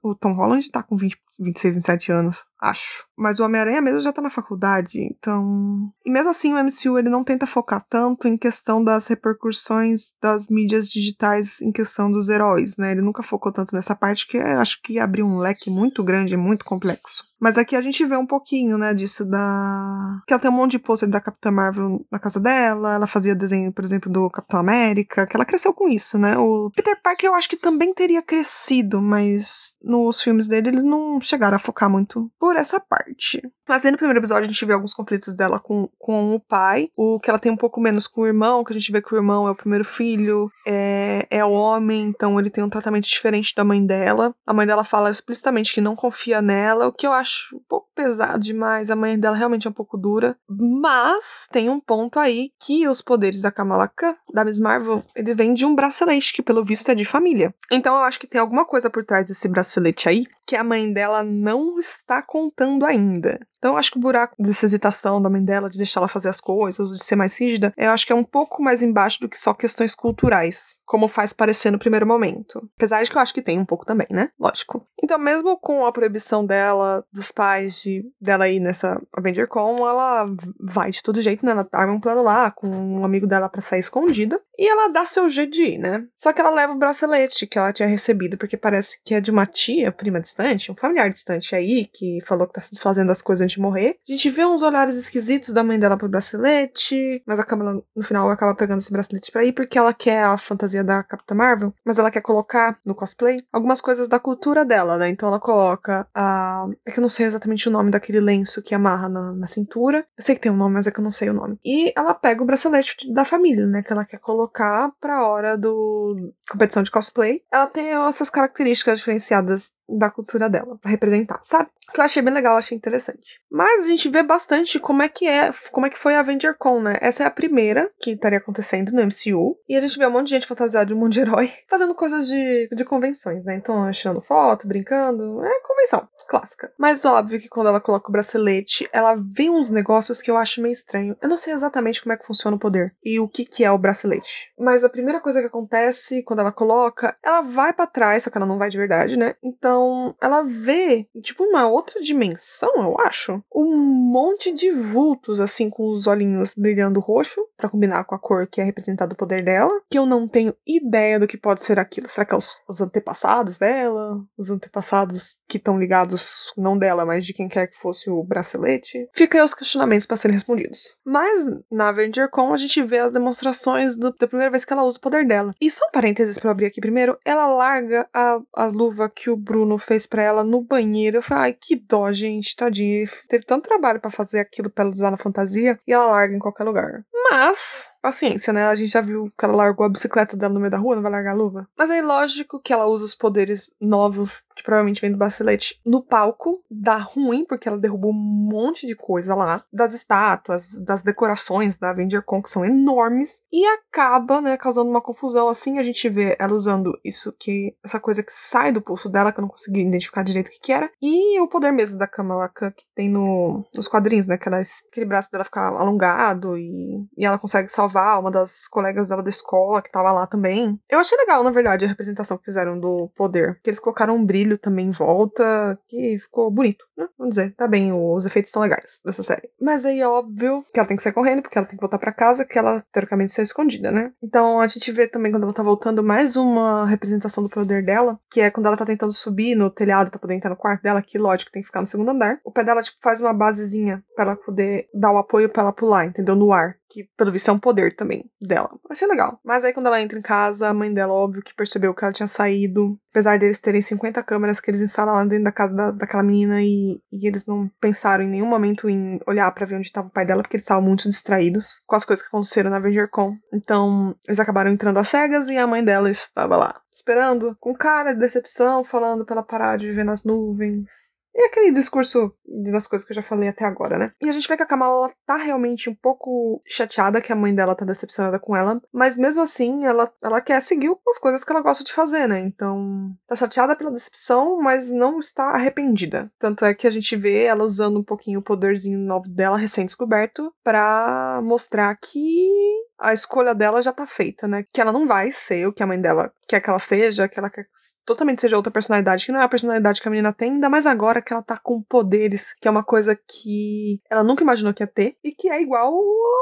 o 0.04 0.16
Tom 0.16 0.34
Holland 0.34 0.70
tá 0.72 0.84
com 0.84 0.96
20, 0.96 1.18
26, 1.40 1.76
27 1.76 2.12
anos, 2.12 2.46
acho. 2.62 3.06
Mas 3.18 3.40
o 3.40 3.44
Homem-Aranha 3.44 3.82
mesmo 3.82 4.00
já 4.00 4.12
tá 4.12 4.22
na 4.22 4.30
faculdade, 4.30 5.00
então. 5.00 5.92
E 6.06 6.12
mesmo 6.12 6.30
assim, 6.30 6.54
o 6.54 6.64
MCU 6.64 6.98
ele 6.98 7.10
não 7.10 7.24
tenta 7.24 7.48
focar 7.48 7.84
tanto 7.90 8.28
em 8.28 8.38
questão 8.38 8.84
das 8.84 9.08
repercussões 9.08 10.14
das 10.22 10.50
mídias 10.50 10.88
digitais 10.88 11.62
em 11.62 11.72
questão 11.72 12.12
dos 12.12 12.30
heróis, 12.30 12.78
né? 12.78 12.92
Ele 12.92 13.02
nunca 13.02 13.24
focou 13.24 13.52
tanto 13.52 13.76
nessa 13.76 13.96
parte 13.96 14.28
que 14.28 14.38
acho 14.38 14.82
que 14.82 15.00
abriu 15.00 15.26
um 15.26 15.40
leque 15.40 15.70
muito 15.70 16.04
grande, 16.04 16.38
muito 16.38 16.64
complexo. 16.64 17.24
Mas 17.40 17.58
aqui 17.58 17.76
a 17.76 17.82
gente 17.82 18.04
vê 18.06 18.16
um 18.16 18.26
pouquinho, 18.26 18.78
né, 18.78 18.94
disso 18.94 19.26
da. 19.26 20.22
Que 20.26 20.34
ela 20.34 20.42
tem 20.42 20.50
um 20.50 20.54
monte 20.54 20.72
de 20.72 20.80
pôster 20.80 21.10
da 21.10 21.20
Capitã 21.20 21.52
Marvel 21.52 22.06
na 22.12 22.18
casa 22.18 22.40
dela, 22.40 22.96
ela 22.96 23.08
fazia 23.08 23.36
desenho, 23.36 23.72
por 23.74 23.84
exemplo, 23.84 24.12
do 24.12 24.30
Capitão 24.30 24.60
América, 24.60 25.28
que 25.28 25.36
ela 25.36 25.46
cresceu 25.46 25.74
com 25.74 25.88
isso, 25.88 26.18
né? 26.18 26.38
O 26.38 26.72
Peter 26.76 27.00
Parker 27.02 27.30
eu 27.30 27.36
acho 27.36 27.50
que 27.50 27.58
também 27.58 27.94
teria 27.94 28.22
crescido, 28.22 29.02
mas 29.02 29.55
nos 29.82 30.22
filmes 30.22 30.48
dele 30.48 30.70
eles 30.70 30.84
não 30.84 31.20
chegaram 31.22 31.56
a 31.56 31.60
focar 31.60 31.90
muito 31.90 32.32
por 32.40 32.56
essa 32.56 32.80
parte. 32.80 33.42
Mas 33.68 33.84
aí 33.84 33.92
no 33.92 33.98
primeiro 33.98 34.20
episódio 34.20 34.46
a 34.46 34.52
gente 34.52 34.66
vê 34.66 34.74
alguns 34.74 34.94
conflitos 34.94 35.36
dela 35.36 35.60
com, 35.60 35.90
com 35.98 36.36
o 36.36 36.40
pai, 36.40 36.90
o 36.96 37.20
que 37.20 37.30
ela 37.30 37.40
tem 37.40 37.52
um 37.52 37.58
pouco 37.58 37.82
menos 37.82 38.08
com 38.08 38.22
o 38.22 38.28
irmão, 38.28 38.64
que 38.64 38.72
a 38.72 38.78
gente 38.78 38.92
vê 38.92 39.02
que 39.02 39.14
o 39.14 39.18
irmão 39.18 39.48
é 39.48 39.52
o 39.52 39.56
primeiro 39.56 39.84
filho, 39.84 40.50
é, 40.68 41.28
é 41.30 41.44
homem, 41.44 42.04
então 42.04 42.40
ele 42.40 42.50
tem 42.50 42.64
um 42.64 42.70
tratamento 42.70 43.08
diferente 43.08 43.54
da 43.56 43.64
mãe 43.64 43.84
dela. 43.86 44.36
A 44.46 44.54
mãe 44.54 44.68
dela 44.68 44.84
fala 44.84 45.10
explicitamente 45.10 45.74
que 45.74 45.82
não 45.82 45.96
confia 45.96 46.42
nela, 46.42 46.88
o 46.88 46.94
que 46.94 47.08
eu 47.08 47.14
acho 47.14 47.56
um 47.56 47.62
pouco 47.68 47.85
pesado 47.96 48.40
demais. 48.40 48.92
A 48.92 48.96
mãe 48.96 49.18
dela 49.18 49.36
realmente 49.36 49.66
é 49.66 49.70
um 49.70 49.74
pouco 49.74 49.98
dura. 49.98 50.38
Mas 50.48 51.48
tem 51.52 51.70
um 51.70 51.80
ponto 51.80 52.20
aí 52.20 52.52
que 52.62 52.88
os 52.88 53.02
poderes 53.02 53.42
da 53.42 53.52
Kamala 53.52 53.88
Khan, 53.88 54.16
da 54.34 54.44
Miss 54.44 54.60
Marvel, 54.60 55.04
ele 55.16 55.34
vem 55.34 55.54
de 55.54 55.66
um 55.66 55.74
bracelete, 55.74 56.34
que 56.34 56.44
pelo 56.44 56.64
visto 56.64 56.92
é 56.92 56.96
de 56.96 57.06
família. 57.06 57.56
Então 57.72 57.96
eu 57.96 58.02
acho 58.02 58.20
que 58.20 58.28
tem 58.28 58.40
alguma 58.40 58.66
coisa 58.66 58.90
por 58.90 59.04
trás 59.06 59.26
desse 59.26 59.48
bracelete 59.48 60.10
aí 60.10 60.28
que 60.46 60.56
a 60.56 60.64
mãe 60.64 60.92
dela 60.92 61.24
não 61.24 61.80
está 61.80 62.22
contando 62.22 62.86
ainda. 62.86 63.40
Então, 63.66 63.78
acho 63.78 63.90
que 63.90 63.98
o 63.98 64.02
buraco 64.02 64.36
dessa 64.38 64.64
hesitação 64.64 65.20
da 65.20 65.28
mãe 65.28 65.44
dela 65.44 65.72
de 65.72 65.80
deixar 65.80 66.00
ela 66.00 66.08
fazer 66.08 66.30
as 66.30 66.40
coisas, 66.40 66.92
de 66.92 67.04
ser 67.04 67.16
mais 67.16 67.36
rígida, 67.42 67.74
eu 67.76 67.90
acho 67.90 68.06
que 68.06 68.14
é 68.14 68.16
um 68.16 68.24
pouco 68.24 68.62
mais 68.62 68.84
embaixo 68.84 69.20
do 69.20 69.28
que 69.28 69.40
só 69.40 69.56
questões 69.56 69.96
culturais, 69.96 70.80
como 70.86 71.08
faz 71.08 71.34
parecer 71.34 71.72
no 71.72 71.80
primeiro 71.80 72.06
momento. 72.06 72.70
Apesar 72.76 73.02
de 73.02 73.10
que 73.10 73.18
eu 73.18 73.22
acho 73.22 73.34
que 73.34 73.42
tem 73.42 73.58
um 73.58 73.66
pouco 73.66 73.84
também, 73.84 74.06
né? 74.12 74.30
Lógico. 74.40 74.86
Então, 75.04 75.18
mesmo 75.18 75.58
com 75.58 75.84
a 75.84 75.92
proibição 75.92 76.46
dela, 76.46 77.04
dos 77.12 77.32
pais, 77.32 77.82
de 77.82 78.06
dela 78.22 78.48
ir 78.48 78.60
nessa 78.60 79.02
Avenger 79.12 79.48
Con, 79.48 79.78
ela 79.80 80.28
vai 80.60 80.92
de 80.92 81.02
todo 81.02 81.20
jeito, 81.20 81.44
né? 81.44 81.52
Ela 81.52 81.68
arma 81.72 81.94
um 81.94 82.00
plano 82.00 82.22
lá 82.22 82.52
com 82.52 82.68
um 82.68 83.04
amigo 83.04 83.26
dela 83.26 83.50
para 83.50 83.62
sair 83.62 83.80
escondida. 83.80 84.40
E 84.58 84.68
ela 84.68 84.88
dá 84.88 85.06
seu 85.06 85.30
jeito 85.30 85.52
de 85.52 85.64
ir, 85.64 85.78
né? 85.78 86.06
Só 86.18 86.32
que 86.32 86.42
ela 86.42 86.50
leva 86.50 86.74
o 86.74 86.78
bracelete 86.78 87.48
que 87.48 87.58
ela 87.58 87.74
tinha 87.74 87.88
recebido, 87.88 88.38
porque 88.38 88.58
parece 88.58 89.00
que 89.04 89.14
é 89.14 89.22
de 89.22 89.32
uma 89.32 89.46
tia, 89.46 89.92
prima 89.92 90.20
distante, 90.20 90.72
um 90.72 90.76
familiar 90.76 91.10
distante 91.10 91.56
aí, 91.56 91.90
que 91.92 92.20
falou 92.26 92.48
que 92.48 92.54
tá 92.54 92.62
se 92.62 92.72
desfazendo 92.72 93.08
das 93.08 93.22
coisas 93.22 93.44
antes 93.44 93.56
de 93.56 93.62
morrer. 93.62 93.98
A 94.08 94.12
gente 94.12 94.30
vê 94.30 94.46
uns 94.46 94.64
olhares 94.64 94.96
esquisitos 94.96 95.54
da 95.54 95.64
mãe 95.64 95.80
dela 95.80 95.98
pro 95.98 96.10
bracelete, 96.10 97.22
mas 97.26 97.40
a 97.40 97.44
Kamala, 97.44 97.82
no 97.96 98.04
final, 98.04 98.30
acaba 98.30 98.56
pegando 98.56 98.80
esse 98.80 98.92
bracelete 98.92 99.32
pra 99.32 99.44
ir, 99.44 99.54
porque 99.54 99.78
ela 99.78 99.94
quer 99.94 100.24
a 100.24 100.38
fantasia 100.38 100.84
da 100.84 101.04
Capitã 101.04 101.36
Marvel, 101.36 101.74
mas 101.84 102.00
ela 102.00 102.12
quer 102.12 102.22
colocar 102.22 102.80
no 102.86 102.96
cosplay 102.96 103.38
algumas 103.52 103.82
coisas 103.82 104.08
da 104.08 104.20
cultura 104.20 104.66
dela, 104.66 104.98
né? 104.98 105.10
Então 105.10 105.28
ela 105.30 105.40
coloca 105.40 106.08
a. 106.14 106.68
É 106.86 106.92
que 106.92 107.00
eu 107.00 107.02
não 107.02 107.10
sei 107.10 107.26
exatamente 107.26 107.68
o 107.68 107.72
nome 107.72 107.92
daquele 107.92 108.20
lenço 108.20 108.62
que 108.62 108.74
amarra 108.74 109.10
na, 109.10 109.34
na 109.34 109.48
cintura. 109.48 110.06
Eu 110.18 110.24
sei 110.24 110.36
que 110.36 110.42
tem 110.42 110.52
um 110.52 110.58
nome, 110.58 110.76
mas 110.76 110.88
é 110.88 110.92
que 110.92 111.00
eu 111.00 111.04
não 111.04 111.12
sei 111.12 111.30
o 111.30 111.34
nome. 111.34 111.60
E 111.64 111.92
ela 111.96 112.14
pega 112.14 112.42
o 112.42 112.46
bracelete 112.46 113.12
da 113.14 113.26
família, 113.26 113.66
né? 113.66 113.84
Que 113.84 113.92
ela 113.92 114.06
quer 114.06 114.20
colocar 114.20 114.45
colocar 114.46 114.92
pra 115.00 115.26
hora 115.28 115.58
do 115.58 116.34
competição 116.50 116.84
de 116.84 116.92
cosplay, 116.92 117.42
ela 117.52 117.68
tem 117.68 117.90
essas 118.08 118.30
características 118.30 119.00
diferenciadas 119.00 119.74
da 119.88 120.10
cultura 120.10 120.50
dela 120.50 120.78
para 120.78 120.92
representar, 120.92 121.40
sabe? 121.44 121.70
Que 121.94 122.00
eu 122.00 122.06
achei 122.06 122.22
bem 122.22 122.34
legal, 122.34 122.58
achei 122.58 122.76
interessante. 122.76 123.40
Mas 123.52 123.86
a 123.86 123.90
gente 123.90 124.10
vê 124.10 124.24
bastante 124.24 124.80
como 124.80 125.02
é 125.02 125.10
que 125.10 125.28
é, 125.28 125.52
como 125.72 125.86
é 125.86 125.90
que 125.90 125.98
foi 125.98 126.16
a 126.16 126.20
Avenger 126.20 126.56
Con, 126.58 126.82
né? 126.82 126.98
Essa 127.00 127.24
é 127.24 127.26
a 127.28 127.32
primeira 127.32 127.92
que 128.00 128.12
estaria 128.12 128.40
acontecendo 128.40 128.92
no 128.92 129.02
MCU. 129.02 129.58
E 129.70 129.76
a 129.76 129.80
gente 129.80 129.98
vê 129.98 130.06
um 130.06 130.12
monte 130.12 130.28
de 130.28 130.32
gente 130.32 130.48
fantasiada 130.48 130.88
de 130.88 130.94
um 130.94 130.98
monte 130.98 131.14
de 131.14 131.22
herói 131.22 131.52
fazendo 131.70 131.94
coisas 131.94 132.28
de, 132.28 132.70
de 132.74 132.84
convenções, 132.84 133.46
né? 133.46 133.56
Então, 133.56 133.84
achando 133.84 134.22
foto, 134.22 134.68
brincando. 134.68 135.44
É 135.46 135.60
convenção 135.62 136.08
clássica. 136.28 136.72
Mas 136.78 137.06
óbvio 137.06 137.40
que 137.40 137.48
quando 137.48 137.68
ela 137.68 137.80
coloca 137.80 138.10
o 138.10 138.12
bracelete, 138.12 138.90
ela 138.92 139.14
vê 139.16 139.50
uns 139.50 139.70
negócios 139.70 140.22
que 140.22 140.30
eu 140.30 140.38
acho 140.38 140.62
meio 140.62 140.74
estranho. 140.74 141.16
Eu 141.22 141.30
não 141.30 141.38
sei 141.38 141.54
exatamente 141.54 142.02
como 142.02 142.14
é 142.14 142.18
que 142.18 142.26
funciona 142.26 142.58
o 142.58 142.60
poder 142.60 142.96
e 143.04 143.20
o 143.20 143.28
que 143.28 143.46
que 143.46 143.64
é 143.64 143.72
o 143.72 143.78
bracelete. 143.78 144.35
Mas 144.58 144.84
a 144.84 144.90
primeira 144.90 145.20
coisa 145.20 145.40
que 145.40 145.48
acontece 145.48 146.24
quando 146.24 146.40
ela 146.40 146.52
coloca, 146.52 147.16
ela 147.24 147.42
vai 147.42 147.74
para 147.74 147.88
trás, 147.88 148.24
só 148.24 148.30
que 148.30 148.38
ela 148.38 148.46
não 148.46 148.58
vai 148.58 148.70
de 148.70 148.78
verdade, 148.78 149.18
né? 149.18 149.36
Então, 149.44 150.16
ela 150.22 150.42
vê, 150.44 151.08
tipo, 151.22 151.44
uma 151.44 151.68
outra 151.68 152.02
dimensão, 152.02 152.72
eu 152.78 153.00
acho. 153.00 153.44
Um 153.54 153.76
monte 154.12 154.54
de 154.54 154.72
vultos, 154.72 155.40
assim, 155.40 155.70
com 155.70 155.90
os 155.90 156.08
olhinhos 156.08 156.54
brilhando 156.56 157.00
roxo, 157.00 157.46
para 157.58 157.70
combinar 157.70 158.04
com 158.04 158.16
a 158.16 158.20
cor 158.20 158.48
que 158.48 158.62
é 158.62 158.64
representada 158.64 159.14
o 159.14 159.18
poder 159.18 159.44
dela, 159.44 159.82
que 159.90 159.98
eu 159.98 160.06
não 160.06 160.28
tenho 160.28 160.56
ideia 160.66 161.20
do 161.20 161.28
que 161.28 161.38
pode 161.38 161.62
ser 161.62 161.80
aquilo. 161.80 162.08
Será 162.08 162.26
que 162.26 162.34
é 162.34 162.38
os, 162.38 162.62
os 162.68 162.82
antepassados 162.82 163.58
dela? 163.58 164.20
Os 164.38 164.50
antepassados 164.50 165.38
que 165.48 165.58
estão 165.58 165.80
ligados, 165.80 166.54
não 166.58 166.78
dela, 166.78 167.06
mas 167.06 167.26
de 167.26 167.34
quem 167.34 167.48
quer 167.48 167.68
que 167.68 167.78
fosse 167.78 168.10
o 168.10 168.24
bracelete? 168.24 169.10
Fica 169.14 169.38
aí 169.38 169.44
os 169.44 169.54
questionamentos 169.54 170.06
para 170.06 170.18
serem 170.18 170.36
respondidos. 170.36 171.00
Mas 171.06 171.46
na 171.72 171.90
Avenger 171.90 172.30
Con 172.30 172.54
a 172.54 172.58
gente 172.58 172.82
vê 172.84 173.00
as 173.00 173.12
demonstrações 173.12 173.98
do, 173.98 174.14
primeira 174.28 174.52
vez 174.52 174.66
que 174.66 174.74
ela 174.74 174.84
usa 174.84 174.98
o 174.98 175.02
poder 175.02 175.26
dela. 175.26 175.54
E 175.62 175.70
só 175.70 175.86
um 175.88 175.92
parênteses 175.92 176.38
pra 176.38 176.50
eu 176.50 176.52
abrir 176.52 176.66
aqui 176.66 176.82
primeiro, 176.82 177.18
ela 177.26 177.48
larga 177.48 178.08
a, 178.14 178.40
a 178.56 178.66
luva 178.66 179.10
que 179.10 179.30
o 179.30 179.38
Bruno 179.38 179.78
fez 179.78 180.06
para 180.08 180.24
ela 180.24 180.44
no 180.44 180.62
banheiro. 180.62 181.18
Eu 181.18 181.22
falei, 181.22 181.44
ai, 181.44 181.58
que 181.60 181.76
dó, 181.76 182.12
gente, 182.12 182.56
tadinha. 182.56 183.06
Teve 183.28 183.46
tanto 183.46 183.68
trabalho 183.68 184.00
para 184.00 184.12
fazer 184.12 184.40
aquilo 184.40 184.70
pra 184.70 184.84
ela 184.84 184.94
usar 184.94 185.12
na 185.12 185.18
fantasia 185.18 185.80
e 185.88 185.94
ela 185.94 186.08
larga 186.08 186.36
em 186.36 186.40
qualquer 186.40 186.64
lugar. 186.64 187.04
Mas, 187.32 187.90
paciência, 188.06 188.54
né? 188.54 188.68
A 188.68 188.76
gente 188.76 188.92
já 188.92 189.02
viu 189.02 189.32
que 189.36 189.44
ela 189.44 189.56
largou 189.56 189.86
a 189.86 189.90
bicicleta 189.90 190.38
dela 190.38 190.54
no 190.54 190.60
meio 190.60 190.70
da 190.70 190.78
rua, 190.78 190.96
não 190.96 191.02
vai 191.02 191.12
largar 191.12 191.32
a 191.32 191.38
luva. 191.38 191.68
Mas 191.76 191.90
aí, 191.90 192.04
lógico 192.04 192.60
que 192.60 192.72
ela 192.72 192.86
usa 192.86 193.04
os 193.04 193.16
poderes 193.16 193.76
novos, 193.82 194.46
que 194.56 194.62
provavelmente 194.62 195.02
vem 195.02 195.12
do 195.12 195.18
bracelete, 195.18 195.80
no 195.84 196.04
palco. 196.04 196.62
Dá 196.70 196.98
ruim, 196.98 197.46
porque 197.46 197.68
ela 197.68 197.80
derrubou 197.80 198.12
um 198.12 198.14
monte 198.14 198.86
de 198.86 198.96
coisa 198.96 199.34
lá. 199.34 199.64
Das 199.74 199.94
estátuas, 199.94 200.80
das 200.82 201.02
decorações 201.02 201.78
da 201.78 201.90
Avenger 201.90 202.22
Con, 202.24 202.44
que 202.44 202.50
são 202.50 202.64
enormes. 202.64 203.42
E 203.52 203.66
acaba, 203.66 204.40
né, 204.40 204.56
causando 204.56 204.90
uma 204.90 205.02
confusão. 205.02 205.50
Assim, 205.50 205.80
a 205.80 205.84
gente 205.84 206.08
vê 206.08 206.36
ela 206.40 206.54
usando 206.54 206.98
isso 207.04 207.34
que... 207.40 207.76
Essa 207.84 208.00
coisa 208.00 208.22
que 208.22 208.32
sai 208.32 208.72
do 208.72 208.82
pulso 208.82 209.10
dela, 209.10 209.32
que 209.32 209.40
eu 209.40 209.44
não 209.44 209.50
consegui 209.50 209.82
identificar 209.82 210.24
direito 210.24 210.50
o 210.50 210.52
que 210.52 210.60
que 210.60 210.72
era. 210.72 210.90
E 211.02 211.40
o 211.40 211.48
poder 211.48 211.72
mesmo 211.72 211.98
da 211.98 212.08
Kamala 212.08 212.50
Khan, 212.50 212.72
que 212.72 212.84
tem 212.96 213.10
no, 213.10 213.66
nos 213.76 213.88
quadrinhos, 213.88 214.28
né? 214.28 214.36
Aquela, 214.36 214.60
aquele 214.60 215.06
braço 215.06 215.32
dela 215.32 215.44
ficar 215.44 215.70
alongado 215.70 216.58
e 216.58 217.06
e 217.18 217.26
ela 217.26 217.38
consegue 217.38 217.70
salvar 217.70 217.95
uma 218.20 218.32
das 218.32 218.68
colegas 218.68 219.10
dela 219.10 219.24
da 219.24 219.30
escola 219.30 219.82
que 219.82 219.92
tava 219.92 220.12
lá 220.12 220.28
também. 220.28 220.80
Eu 220.90 221.00
achei 221.00 221.18
legal, 221.18 221.44
na 221.44 221.52
verdade, 221.52 221.86
a 221.86 221.88
representação 221.88 222.38
que 222.38 222.46
fizeram 222.46 222.80
do 222.80 223.10
poder. 223.16 223.60
Que 223.64 223.70
eles 223.70 223.80
colocaram 223.80 224.16
um 224.16 224.26
brilho 224.26 224.58
também 224.58 224.88
em 224.88 224.92
volta, 224.92 225.78
que 225.88 226.20
ficou 226.20 226.50
bonito, 226.52 226.86
né? 226.98 227.08
Vamos 227.18 227.36
dizer, 227.36 227.56
tá 227.56 227.68
bem, 227.68 227.92
os 227.94 228.26
efeitos 228.26 228.50
estão 228.50 228.62
legais 228.62 229.00
dessa 229.04 229.24
série. 229.24 229.50
Mas 229.62 229.86
aí, 229.86 230.04
óbvio, 230.04 230.64
que 230.74 230.80
ela 230.80 230.88
tem 230.88 230.98
que 230.98 231.04
sair 231.04 231.14
correndo, 231.14 231.42
porque 231.42 231.58
ela 231.58 231.68
tem 231.68 231.78
que 231.78 231.82
voltar 231.82 231.98
para 231.98 232.12
casa, 232.12 232.46
que 232.46 232.58
ela, 232.58 232.84
teoricamente, 232.92 233.32
está 233.32 233.42
escondida, 233.42 233.92
né? 233.92 234.12
Então 234.22 234.60
a 234.60 234.68
gente 234.68 234.92
vê 234.92 235.08
também 235.08 235.32
quando 235.32 235.44
ela 235.44 235.54
tá 235.54 235.64
voltando 235.64 236.04
mais 236.04 236.36
uma 236.36 236.86
representação 236.86 237.44
do 237.44 237.50
poder 237.50 237.84
dela, 237.84 238.20
que 238.30 238.42
é 238.42 238.52
quando 238.52 238.68
ela 238.68 238.78
tá 238.78 238.86
tentando 238.86 239.12
subir 239.12 239.56
no 239.56 239.70
telhado 239.70 240.10
para 240.10 240.20
poder 240.20 240.36
entrar 240.36 240.50
no 240.50 240.58
quarto 240.58 240.82
dela, 240.82 241.02
que 241.02 241.18
lógico 241.18 241.52
tem 241.52 241.62
que 241.62 241.68
ficar 241.68 241.82
no 241.82 241.88
segundo 241.88 242.12
andar. 242.12 242.40
O 242.44 242.52
pé 242.52 242.64
dela, 242.64 242.82
tipo, 242.82 242.98
faz 243.02 243.22
uma 243.22 243.34
basezinha 243.34 244.04
para 244.16 244.26
ela 244.26 244.36
poder 244.36 244.88
dar 244.94 245.12
o 245.12 245.18
apoio 245.18 245.50
para 245.50 245.64
ela 245.64 245.74
pular, 245.74 246.06
entendeu? 246.06 246.36
No 246.36 246.52
ar 246.52 246.76
que 246.90 247.10
pelo 247.18 247.32
visto 247.32 247.50
é 247.50 247.54
um 247.54 247.60
poder 247.60 247.96
também 247.96 248.30
dela. 248.42 248.70
Achei 248.90 249.08
legal. 249.08 249.40
Mas 249.44 249.64
aí 249.64 249.74
quando 249.74 249.88
ela 249.88 250.02
entra 250.02 250.18
em 250.18 250.22
casa, 250.22 250.70
a 250.70 250.74
mãe 250.74 250.94
dela, 250.94 251.14
óbvio, 251.14 251.44
que 251.44 251.54
percebeu 251.54 251.94
que 251.94 252.04
ela 252.04 252.14
tinha 252.14 252.28
saído. 252.28 252.98
Apesar 253.12 253.40
deles 253.40 253.60
terem 253.60 253.82
50 253.82 254.22
câmeras 254.24 254.60
que 254.60 254.70
eles 254.70 254.82
instalaram 254.82 255.20
lá 255.20 255.26
dentro 255.26 255.46
da 255.46 255.52
casa 255.52 255.74
da, 255.74 255.92
daquela 255.92 256.24
menina 256.24 256.62
e, 256.62 257.02
e, 257.12 257.28
eles 257.28 257.46
não 257.46 257.70
pensaram 257.80 258.24
em 258.24 258.30
nenhum 258.30 258.46
momento 258.46 258.90
em 258.90 259.20
olhar 259.26 259.50
para 259.52 259.66
ver 259.66 259.76
onde 259.76 259.88
estava 259.88 260.08
o 260.08 260.12
pai 260.12 260.26
dela, 260.26 260.42
porque 260.42 260.58
eles 260.58 260.64
estavam 260.64 260.84
muito 260.84 261.08
distraídos 261.08 261.82
com 261.88 261.96
as 261.96 262.04
coisas 262.04 262.22
que 262.22 262.28
aconteceram 262.28 262.70
na 262.70 262.80
VengerCon. 262.80 263.36
Então, 263.54 264.16
eles 264.28 264.40
acabaram 264.40 264.72
entrando 264.72 264.98
às 264.98 265.08
cegas 265.08 265.50
e 265.50 265.58
a 265.58 265.66
mãe 265.66 265.84
dela 265.84 266.10
estava 266.10 266.58
lá, 266.58 266.82
esperando, 266.92 267.56
com 267.60 267.74
cara 267.74 268.14
de 268.14 268.20
decepção, 268.20 268.84
falando 268.84 269.26
pra 269.26 269.36
ela 269.36 269.44
parar 269.44 269.78
de 269.78 269.88
viver 269.88 270.04
nas 270.04 270.26
nuvens 270.26 271.15
e 271.36 271.44
aquele 271.44 271.72
discurso 271.72 272.34
das 272.48 272.88
coisas 272.88 273.06
que 273.06 273.12
eu 273.12 273.16
já 273.16 273.22
falei 273.22 273.50
até 273.50 273.66
agora, 273.66 273.98
né? 273.98 274.12
E 274.22 274.30
a 274.30 274.32
gente 274.32 274.48
vê 274.48 274.56
que 274.56 274.64
a 274.64 274.66
Kamala 274.66 275.12
tá 275.26 275.36
realmente 275.36 275.90
um 275.90 275.96
pouco 275.96 276.62
chateada 276.66 277.20
que 277.20 277.32
a 277.32 277.36
mãe 277.36 277.54
dela 277.54 277.76
tá 277.76 277.84
decepcionada 277.84 278.40
com 278.40 278.56
ela, 278.56 278.82
mas 278.92 279.18
mesmo 279.18 279.42
assim 279.42 279.86
ela, 279.86 280.12
ela 280.24 280.40
quer 280.40 280.62
seguir 280.62 280.96
as 281.08 281.20
coisas 281.20 281.44
que 281.44 281.52
ela 281.52 281.62
gosta 281.62 281.84
de 281.84 281.92
fazer, 281.92 282.28
né? 282.28 282.40
Então, 282.40 283.14
tá 283.28 283.36
chateada 283.36 283.76
pela 283.76 283.92
decepção, 283.92 284.58
mas 284.62 284.90
não 284.90 285.20
está 285.20 285.50
arrependida. 285.50 286.32
Tanto 286.40 286.64
é 286.64 286.74
que 286.74 286.88
a 286.88 286.92
gente 286.92 287.16
vê 287.18 287.44
ela 287.44 287.66
usando 287.66 288.00
um 288.00 288.04
pouquinho 288.04 288.40
o 288.40 288.44
poderzinho 288.44 288.98
novo 288.98 289.28
dela, 289.28 289.58
recém-descoberto, 289.58 290.54
para 290.64 291.42
mostrar 291.44 291.94
que 291.96 292.50
a 293.00 293.14
escolha 293.14 293.54
dela 293.54 293.82
já 293.82 293.92
tá 293.92 294.06
feita, 294.06 294.48
né? 294.48 294.64
Que 294.72 294.82
ela 294.82 294.92
não 294.92 295.08
vai 295.08 295.32
ser 295.32 295.68
o 295.68 295.74
que 295.74 295.84
a 295.84 295.88
mãe 295.88 296.00
dela 296.00 296.32
quer 296.48 296.62
que 296.62 296.70
ela 296.70 296.80
seja, 296.80 297.28
que 297.28 297.40
ela 297.40 297.50
quer 297.50 297.64
que 297.64 297.70
totalmente 298.06 298.42
seja 298.42 298.56
outra 298.56 298.72
personalidade, 298.72 299.26
que 299.26 299.32
não 299.32 299.42
é 299.42 299.44
a 299.44 299.50
personalidade 299.50 300.02
que 300.02 300.08
a 300.08 300.12
menina 300.12 300.32
tem, 300.32 300.52
ainda 300.52 300.70
mais 300.70 300.86
agora 300.86 301.22
que 301.22 301.34
ela 301.34 301.42
tá 301.42 301.58
com 301.58 301.82
poderes, 301.82 302.54
que 302.60 302.68
é 302.68 302.72
uma 302.72 302.84
coisa 302.84 303.16
que 303.16 304.00
ela 304.10 304.24
nunca 304.24 304.44
imaginou 304.44 304.74
que 304.74 304.84
ia 304.84 304.88
ter, 304.88 305.18
e 305.24 305.32
que 305.32 305.50
é 305.50 305.62
igual 305.62 305.94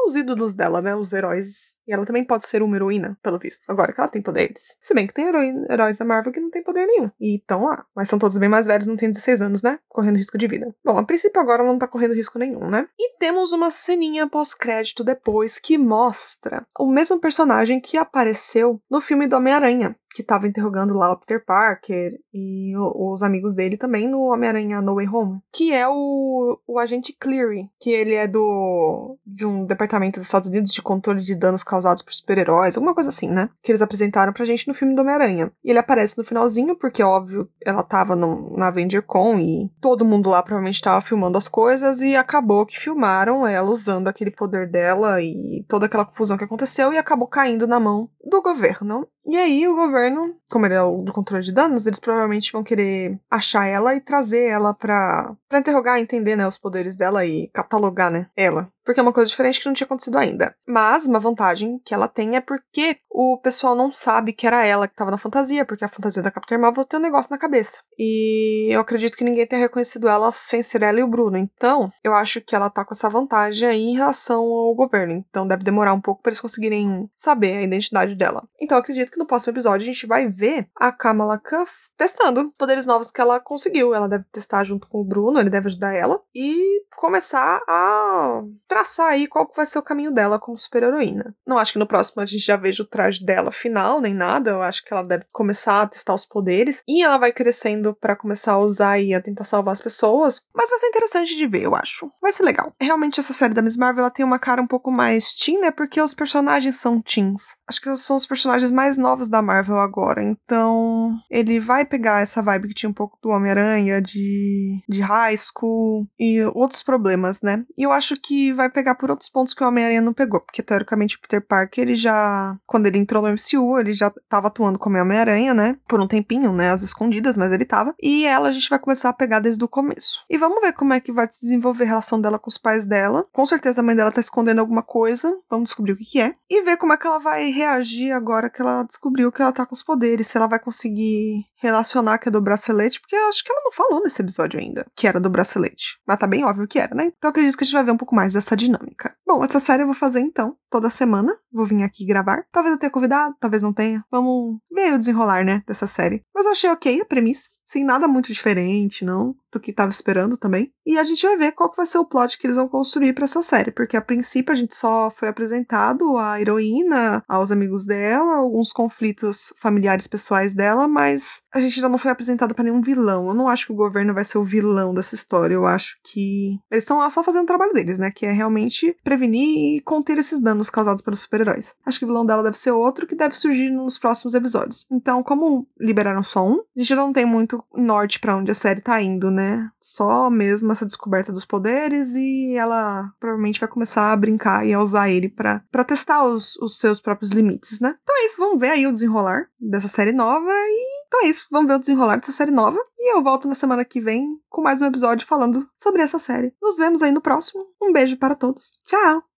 aos 0.04 0.16
ídolos 0.16 0.54
dela, 0.54 0.82
né? 0.82 0.96
Os 0.96 1.14
heróis. 1.14 1.76
E 1.88 1.94
ela 1.94 2.06
também 2.06 2.26
pode 2.26 2.48
ser 2.48 2.62
uma 2.62 2.76
heroína, 2.76 3.18
pelo 3.22 3.40
visto, 3.40 3.70
agora 3.70 3.92
que 3.92 4.00
ela 4.00 4.10
tem 4.10 4.22
poderes. 4.22 4.78
Se 4.82 4.94
bem 4.94 5.08
que 5.08 5.14
tem 5.14 5.26
heróis 5.70 5.98
da 5.98 6.06
Marvel 6.06 6.32
que 6.32 6.40
não 6.40 6.50
tem 6.50 6.64
poder 6.64 6.86
nenhum. 6.86 7.10
E 7.20 7.38
estão 7.38 7.66
lá. 7.66 7.86
Mas 7.96 8.10
são 8.10 8.20
todos 8.20 8.38
bem 8.38 8.50
mais 8.50 8.68
velhos, 8.68 8.88
não 8.88 8.96
tem 8.96 9.10
16 9.10 9.42
anos, 9.42 9.64
né? 9.64 9.80
Correndo 9.90 10.18
risco 10.18 10.38
de 10.38 10.48
vida. 10.48 10.74
Bom, 10.84 10.98
a 10.98 11.06
princípio 11.06 11.42
agora 11.42 11.62
ela 11.62 11.72
não 11.72 11.80
tá 11.80 11.88
correndo 11.88 12.14
risco 12.14 12.40
nenhum, 12.40 12.70
né? 12.70 12.88
E 12.98 13.18
temos 13.18 13.52
uma 13.52 13.70
ceninha 13.70 14.28
pós-crédito 14.28 15.04
depois 15.04 15.60
que 15.60 15.78
mostra 15.78 16.66
o 16.80 16.88
mesmo 16.88 17.20
personagem 17.20 17.80
que 17.80 17.98
apareceu 17.98 18.82
no 18.90 19.02
filme 19.02 19.28
do 19.28 19.36
Homem-Aranha 19.36 19.96
que 20.14 20.22
estava 20.22 20.48
interrogando 20.48 20.94
lá 20.94 21.12
o 21.12 21.18
Peter 21.18 21.44
Parker 21.44 22.20
e 22.34 22.74
os 22.78 23.24
amigos 23.24 23.56
dele 23.56 23.78
também 23.78 24.08
no 24.08 24.32
Homem-Aranha 24.32 24.82
No 24.82 24.96
Way 24.96 25.08
Home, 25.10 25.40
que 25.52 25.74
é 25.74 25.88
o, 25.88 26.60
o 26.68 26.80
agente 26.80 27.16
Cleary, 27.20 27.70
que 27.80 27.90
ele 27.90 28.16
é 28.16 28.28
do 28.28 29.18
de 29.26 29.46
um 29.46 29.66
departamento 29.66 30.20
dos 30.20 30.28
Estados 30.28 30.50
Unidos 30.50 30.72
de 30.72 30.82
controle 30.82 31.22
de 31.22 31.36
danos 31.36 31.64
causados 31.64 32.04
por 32.04 32.14
super-heróis, 32.14 32.76
alguma 32.76 32.94
coisa 32.94 33.10
assim, 33.10 33.30
né? 33.30 33.50
Que 33.62 33.72
eles 33.72 33.82
apresentaram 33.82 34.34
pra 34.34 34.46
gente 34.46 34.68
no 34.68 34.74
filme 34.74 34.96
do 34.96 35.02
Homem-Aranha. 35.02 35.52
E 35.64 35.70
ele 35.70 35.80
aparece 35.80 36.18
no 36.18 36.24
finalzinho, 36.24 36.76
porque 36.76 37.04
óbvio, 37.04 37.50
ela 37.66 37.84
tava 37.84 38.16
no, 38.16 38.56
na 38.58 38.72
Con 39.06 39.40
e 39.40 39.72
todo 39.80 40.06
mundo 40.06 40.30
lá 40.30 40.42
provavelmente 40.44 40.82
tava 40.82 41.02
filmando 41.02 41.38
as 41.38 41.48
coisas 41.48 42.02
e 42.02 42.16
acabou 42.16 42.66
que 42.66 42.80
filmaram 42.80 43.46
ela 43.46 43.70
usando 43.70 44.08
aquele 44.08 44.32
poder 44.32 44.70
dela 44.70 45.22
e 45.22 45.64
toda 45.68 45.86
aquela 45.86 46.06
confusão 46.06 46.38
que 46.38 46.44
aconteceu 46.44 46.92
e 46.92 46.98
acabou 46.98 47.28
caindo 47.28 47.68
na 47.68 47.80
mão 47.80 48.10
do 48.24 48.42
governo. 48.42 49.08
E 49.26 49.38
aí 49.38 49.68
o 49.68 49.76
governo, 49.76 50.03
como 50.50 50.66
ele 50.66 50.76
é 50.76 50.82
o 50.82 51.02
do 51.02 51.14
controle 51.14 51.44
de 51.44 51.52
danos, 51.52 51.86
eles 51.86 52.00
provavelmente 52.00 52.52
vão 52.52 52.64
querer 52.64 53.20
achar 53.30 53.66
ela 53.66 53.96
e 53.96 54.02
trazer 54.02 54.48
ela 54.48 54.74
pra, 54.74 55.36
pra 55.50 55.60
interrogar, 55.60 56.00
entender, 56.00 56.36
né, 56.36 56.48
os 56.48 56.58
poderes 56.58 56.96
dela 56.96 57.26
e 57.26 57.50
catalogar, 57.54 58.12
né, 58.12 58.28
ela 58.36 58.72
porque 58.84 59.00
é 59.00 59.04
uma 59.04 59.14
coisa 59.14 59.30
diferente 59.30 59.60
que 59.60 59.66
não 59.66 59.74
tinha 59.74 59.86
acontecido 59.86 60.18
ainda. 60.18 60.56
Mas 60.68 61.06
uma 61.06 61.20
vantagem 61.20 61.80
que 61.84 61.94
ela 61.94 62.08
tem 62.08 62.36
é 62.36 62.42
porque 62.42 62.98
o 63.10 63.38
pessoal 63.38 63.76
não 63.76 63.92
sabe 63.92 64.34
que 64.34 64.46
era 64.46 64.66
ela 64.66 64.88
que 64.88 64.94
estava 64.94 65.12
na 65.12 65.18
fantasia, 65.18 65.66
porque 65.66 65.86
a 65.86 65.90
fantasia 65.90 66.22
da 66.22 66.32
Capitã 66.32 66.58
Marvel 66.58 66.86
tem 66.86 67.00
um 67.00 67.04
negócio 67.04 67.32
na 67.32 67.38
cabeça. 67.38 67.82
E 67.98 68.74
eu 68.74 68.82
acredito 68.82 69.18
que 69.18 69.24
ninguém 69.24 69.48
tenha 69.48 69.62
reconhecido 69.62 70.08
ela 70.08 70.32
sem 70.32 70.62
ser 70.62 70.84
ela 70.84 71.00
e 71.00 71.04
o 71.04 71.08
Bruno. 71.08 71.38
Então, 71.38 71.90
eu 72.04 72.14
acho 72.14 72.42
que 72.42 72.56
ela 72.56 72.70
tá 72.70 72.84
com 72.84 72.94
essa 72.94 73.10
vantagem 73.10 73.68
aí 73.68 73.82
em 73.82 73.96
relação 73.96 74.42
ao 74.44 74.76
governo. 74.76 75.24
Então, 75.30 75.48
deve 75.48 75.64
demorar 75.64 75.94
um 75.94 76.02
pouco 76.02 76.22
para 76.22 76.32
eles 76.32 76.42
conseguirem 76.42 77.10
saber 77.16 77.58
a 77.58 77.64
identidade 77.64 78.16
dela. 78.16 78.44
Então, 78.62 78.78
acredito 78.78 79.12
que 79.12 79.20
no 79.20 79.26
próximo 79.26 79.54
episódio 79.54 79.86
gente 79.94 80.08
vai 80.08 80.28
ver 80.28 80.68
a 80.76 80.92
Kamala 80.92 81.38
Khan 81.38 81.64
testando 81.98 82.52
poderes 82.58 82.86
novos 82.86 83.12
que 83.12 83.22
ela 83.22 83.40
conseguiu. 83.40 83.94
Ela 83.94 84.10
deve 84.10 84.26
testar 84.32 84.64
junto 84.64 84.88
com 84.88 85.00
o 85.00 85.06
Bruno, 85.06 85.40
ele 85.40 85.50
deve 85.50 85.68
ajudar 85.68 85.94
ela 85.94 86.22
e 86.36 86.82
começar 86.96 87.62
a 87.68 88.42
traçar 88.68 89.08
aí 89.08 89.28
qual 89.28 89.52
vai 89.56 89.66
ser 89.66 89.80
o 89.80 89.84
caminho 89.84 90.12
dela 90.12 90.40
como 90.40 90.58
super-heroína. 90.58 91.36
Não 91.46 91.58
acho 91.58 91.74
que 91.74 91.80
no 91.80 91.88
próximo 91.88 92.22
a 92.22 92.26
gente 92.26 92.46
já 92.46 92.56
veja 92.56 92.84
o 92.84 92.88
traje 92.88 93.24
dela 93.26 93.52
final, 93.52 94.02
nem 94.02 94.14
nada. 94.14 94.52
Eu 94.52 94.62
acho 94.62 94.84
que 94.84 94.94
ela 94.94 95.04
deve 95.04 95.26
começar 95.32 95.82
a 95.82 95.88
testar 95.88 96.14
os 96.14 96.26
poderes. 96.26 96.84
E 96.88 97.04
ela 97.04 97.18
vai 97.18 97.32
crescendo 97.32 97.96
para 97.96 98.16
começar 98.16 98.54
a 98.54 98.60
usar 98.60 99.00
e 99.00 99.14
a 99.14 99.22
tentar 99.22 99.44
salvar 99.44 99.74
as 99.74 99.82
pessoas. 99.82 100.48
Mas 100.54 100.70
vai 100.70 100.80
ser 100.80 100.88
interessante 100.88 101.36
de 101.36 101.48
ver, 101.48 101.64
eu 101.64 101.76
acho. 101.76 102.12
Vai 102.22 102.32
ser 102.32 102.44
legal. 102.44 102.74
Realmente, 102.80 103.20
essa 103.20 103.34
série 103.34 103.54
da 103.54 103.62
Miss 103.62 103.78
Marvel 103.78 104.04
ela 104.04 104.12
tem 104.12 104.26
uma 104.26 104.40
cara 104.40 104.62
um 104.62 104.68
pouco 104.68 104.92
mais 104.92 105.34
teen, 105.34 105.60
né? 105.60 105.72
Porque 105.72 106.02
os 106.02 106.14
personagens 106.14 106.78
são 106.78 107.02
teens. 107.02 107.58
Acho 107.68 107.82
que 107.82 107.96
são 107.96 108.16
os 108.16 108.26
personagens 108.26 108.72
mais 108.72 108.98
novos 108.98 109.30
da 109.30 109.42
Marvel 109.42 109.80
agora. 109.84 110.24
Então, 110.24 111.18
ele 111.30 111.60
vai 111.60 111.86
pegar 111.86 112.22
essa 112.22 112.42
vibe 112.42 112.70
que 112.70 112.74
tinha 112.74 112.90
um 112.90 112.94
pouco 112.94 113.18
do 113.22 113.30
Homem-Aranha, 113.30 114.02
de, 114.02 114.82
de 114.88 115.02
high 115.02 115.36
school 115.38 116.08
e 116.20 116.42
outros 116.54 116.82
problemas, 116.82 117.42
né? 117.42 117.64
E 117.78 117.84
eu 117.84 117.92
acho 117.92 118.16
que 118.20 118.54
vai 118.54 118.70
pegar 118.70 118.96
por 118.96 119.12
outros 119.12 119.30
pontos 119.30 119.54
que 119.54 119.64
o 119.64 119.68
Homem-Aranha 119.68 120.02
não 120.02 120.14
pegou, 120.14 120.40
porque 120.40 120.64
teoricamente 120.64 121.18
o 121.18 121.22
Peter 121.22 121.46
Parker, 121.46 121.84
ele 121.84 121.96
já, 121.96 122.58
quando 122.66 122.88
ele 122.88 122.98
entrou 122.98 123.22
no 123.22 123.30
MCU, 123.30 123.80
ele 123.80 123.94
já 123.94 124.12
tava 124.30 124.48
atuando 124.48 124.80
como 124.80 124.98
Homem-Aranha, 124.98 125.54
né? 125.54 125.78
Por 125.88 126.02
um 126.02 126.08
tempinho, 126.08 126.54
né? 126.54 126.70
As 126.70 126.82
escondidas, 126.82 127.38
mas 127.38 127.52
ele 127.52 127.66
tava. 127.66 127.94
E 128.02 128.26
ela 128.26 128.50
a 128.50 128.52
gente 128.52 128.70
vai 128.70 128.80
começar 128.80 129.10
a 129.10 129.14
pegar 129.14 129.40
desde 129.40 129.64
o 129.64 129.68
começo. 129.68 130.24
E 130.30 130.38
vamos 130.38 130.62
ver 130.62 130.74
como 130.74 130.94
é 130.94 131.00
que 131.00 131.12
vai 131.12 131.28
se 131.32 131.42
desenvolver 131.42 131.84
a 131.84 131.88
relação 131.88 132.20
dela 132.20 132.40
com 132.40 132.50
os 132.50 132.58
pais 132.58 132.86
dela. 132.86 133.26
Com 133.32 133.46
certeza 133.46 133.82
a 133.82 133.84
mãe 133.84 133.96
dela 133.96 134.12
tá 134.12 134.20
escondendo 134.20 134.60
alguma 134.60 134.84
coisa. 134.84 135.36
Vamos 135.50 135.70
descobrir 135.70 135.94
o 135.94 135.98
que, 135.98 136.06
que 136.06 136.22
é. 136.22 136.36
E 136.50 136.62
ver 136.64 136.78
como 136.78 136.94
é 136.94 136.98
que 136.98 137.08
ela 137.08 137.20
vai 137.20 137.50
reagir 137.52 138.12
agora 138.12 138.50
que 138.50 138.62
ela 138.62 138.84
descobriu 138.84 139.32
que 139.32 139.42
ela 139.42 139.52
tá 139.52 139.64
com 139.74 139.76
os 139.76 139.84
poderes. 139.84 140.28
Se 140.28 140.38
ela 140.38 140.48
vai 140.48 140.60
conseguir 140.60 141.44
relacionar 141.58 142.20
que 142.20 142.30
é 142.30 142.32
do 142.32 142.42
bracelete, 142.42 143.02
porque 143.02 143.16
eu 143.16 143.28
acho 143.28 143.44
que 143.44 143.52
ela 143.52 143.62
não 143.64 143.72
falou 143.72 144.02
nesse 144.02 144.22
episódio 144.22 144.60
ainda 144.60 144.86
que 144.96 145.08
era 145.08 145.20
do 145.20 145.30
bracelete. 145.30 145.98
Mas 146.08 146.18
tá 146.18 146.28
bem 146.28 146.46
óbvio 146.46 146.68
que 146.68 146.78
era, 146.78 146.94
né? 146.94 147.12
Então 147.18 147.30
acredito 147.30 147.58
que 147.58 147.64
a 147.64 147.66
gente 147.66 147.74
vai 147.74 147.84
ver 147.84 147.92
um 147.92 147.98
pouco 147.98 148.16
mais 148.16 148.34
dessa 148.34 148.56
dinâmica. 148.56 149.16
Bom, 149.26 149.44
essa 149.44 149.60
série 149.60 149.82
eu 149.82 149.88
vou 149.88 149.96
fazer 149.96 150.20
então, 150.20 150.56
toda 150.70 150.90
semana. 150.90 151.36
Vou 151.52 151.66
vir 151.66 151.84
aqui 151.84 152.06
gravar. 152.06 152.46
Talvez 152.52 152.74
eu 152.74 152.80
tenha 152.80 152.92
convidado, 152.92 153.36
talvez 153.40 153.64
não 153.64 153.74
tenha. 153.74 154.04
Vamos 154.12 154.60
ver 154.72 154.94
o 154.94 155.00
desenrolar, 155.00 155.44
né, 155.44 155.64
dessa 155.66 155.88
série. 155.88 156.22
Mas 156.34 156.46
eu 156.46 156.52
achei 156.52 156.70
ok 156.70 157.02
a 157.02 157.06
premissa. 157.06 157.50
Sem 157.64 157.84
nada 157.84 158.08
muito 158.08 158.32
diferente, 158.32 159.06
não, 159.06 159.36
do 159.52 159.60
que 159.60 159.72
tava 159.72 159.90
esperando 159.90 160.38
também. 160.38 160.72
E 160.86 160.98
a 160.98 161.04
gente 161.04 161.26
vai 161.26 161.38
ver 161.38 161.52
qual 161.54 161.70
que 161.70 161.78
vai 161.78 161.86
ser 161.86 161.98
o 161.98 162.06
plot 162.06 162.38
que 162.38 162.46
eles 162.46 162.58
vão 162.58 162.68
construir 162.68 163.14
para 163.14 163.24
essa 163.24 163.42
série, 163.42 163.72
porque 163.72 163.96
a 163.96 164.02
princípio 164.02 164.52
a 164.52 164.56
gente 164.56 164.76
só 164.76 165.10
foi 165.10 165.30
apresentado 165.30 166.18
a 166.18 166.42
heroína, 166.42 167.24
aos 167.28 167.52
amigos 167.52 167.86
dela, 167.86 168.38
alguns 168.38 168.72
conflitos 168.72 169.54
familiares 169.62 170.08
pessoais 170.08 170.54
dela, 170.54 170.88
mas 170.88 171.42
a 171.54 171.62
gente 171.62 171.76
ainda 171.78 171.90
não 171.90 171.98
foi 171.98 172.12
apresentado 172.12 172.54
para 172.54 172.64
nenhum 172.64 172.82
vilão. 172.82 173.28
Eu 173.28 173.34
não 173.34 173.48
acho 173.48 173.68
que 173.68 173.74
o 173.74 173.78
governo 173.78 174.14
vai 174.14 174.24
ser 174.24 174.38
o 174.38 174.44
vilão 174.44 174.94
dessa 174.94 175.16
história. 175.16 175.54
Eu 175.54 175.66
acho 175.66 175.98
que 176.04 176.58
eles 176.70 176.84
estão 176.84 176.98
lá 176.98 177.10
só 177.10 177.24
fazendo 177.24 177.44
o 177.44 177.48
trabalho 177.48 177.74
deles, 177.74 178.00
né, 178.00 178.12
que 178.12 178.26
é 178.26 178.32
realmente 178.32 178.96
prevenir 179.04 179.78
e 179.78 179.82
conter 179.82 180.18
esses 180.18 180.42
danos 180.42 180.70
causados 180.70 181.02
pelos 181.02 181.22
super-heróis. 181.22 181.76
Acho 181.86 182.00
que 182.00 182.06
o 182.06 182.08
vilão 182.08 182.26
dela 182.26 182.44
deve 182.44 182.58
ser 182.58 182.72
outro 182.72 183.08
que 183.08 183.16
deve 183.16 183.36
surgir 183.36 183.70
nos 183.70 183.98
próximos 183.98 184.34
episódios. 184.34 184.88
Então, 184.92 185.24
como 185.24 185.68
liberaram 185.80 186.24
só 186.24 186.46
um, 186.46 186.60
a 186.76 186.80
gente 186.80 186.96
não 186.96 187.14
tem 187.14 187.26
muito 187.26 187.53
muito 187.54 187.66
norte 187.76 188.20
para 188.20 188.36
onde 188.36 188.52
a 188.52 188.56
série 188.56 188.82
tá 188.82 189.02
indo, 189.02 189.30
né? 189.30 189.70
Só 189.80 190.30
mesmo 190.30 190.72
essa 190.72 190.86
descoberta 190.86 191.32
dos 191.32 191.46
poderes 191.46 192.16
e 192.16 192.56
ela 192.56 193.12
provavelmente 193.20 193.60
vai 193.60 193.70
começar 193.70 194.12
a 194.12 194.18
brincar 194.18 194.66
e 194.66 194.74
a 194.74 194.80
usar 194.80 195.10
ele 195.10 195.30
para 195.30 195.84
testar 195.86 196.26
os, 196.26 196.56
os 196.58 196.80
seus 196.80 197.00
próprios 197.00 197.32
limites, 197.32 197.80
né? 197.80 197.96
Então 198.02 198.16
é 198.18 198.26
isso, 198.26 198.42
vamos 198.42 198.60
ver 198.60 198.70
aí 198.70 198.88
o 198.88 198.92
desenrolar 198.92 199.48
dessa 199.62 199.88
série 199.88 200.12
nova 200.12 200.52
e 200.52 201.04
então 201.08 201.26
é 201.26 201.28
isso, 201.28 201.48
vamos 201.52 201.68
ver 201.68 201.76
o 201.76 201.80
desenrolar 201.80 202.16
dessa 202.16 202.32
série 202.32 202.52
nova 202.52 202.80
e 202.98 203.16
eu 203.16 203.24
volto 203.24 203.48
na 203.48 203.56
semana 203.56 203.86
que 203.86 204.02
vem 204.02 204.28
com 204.50 204.62
mais 204.62 204.82
um 204.82 204.88
episódio 204.88 205.28
falando 205.28 205.68
sobre 205.78 206.02
essa 206.02 206.18
série. 206.18 206.54
Nos 206.62 206.78
vemos 206.78 207.04
aí 207.04 207.12
no 207.12 207.22
próximo. 207.22 207.66
Um 207.82 207.92
beijo 207.92 208.18
para 208.18 208.36
todos. 208.36 208.80
Tchau! 208.86 209.33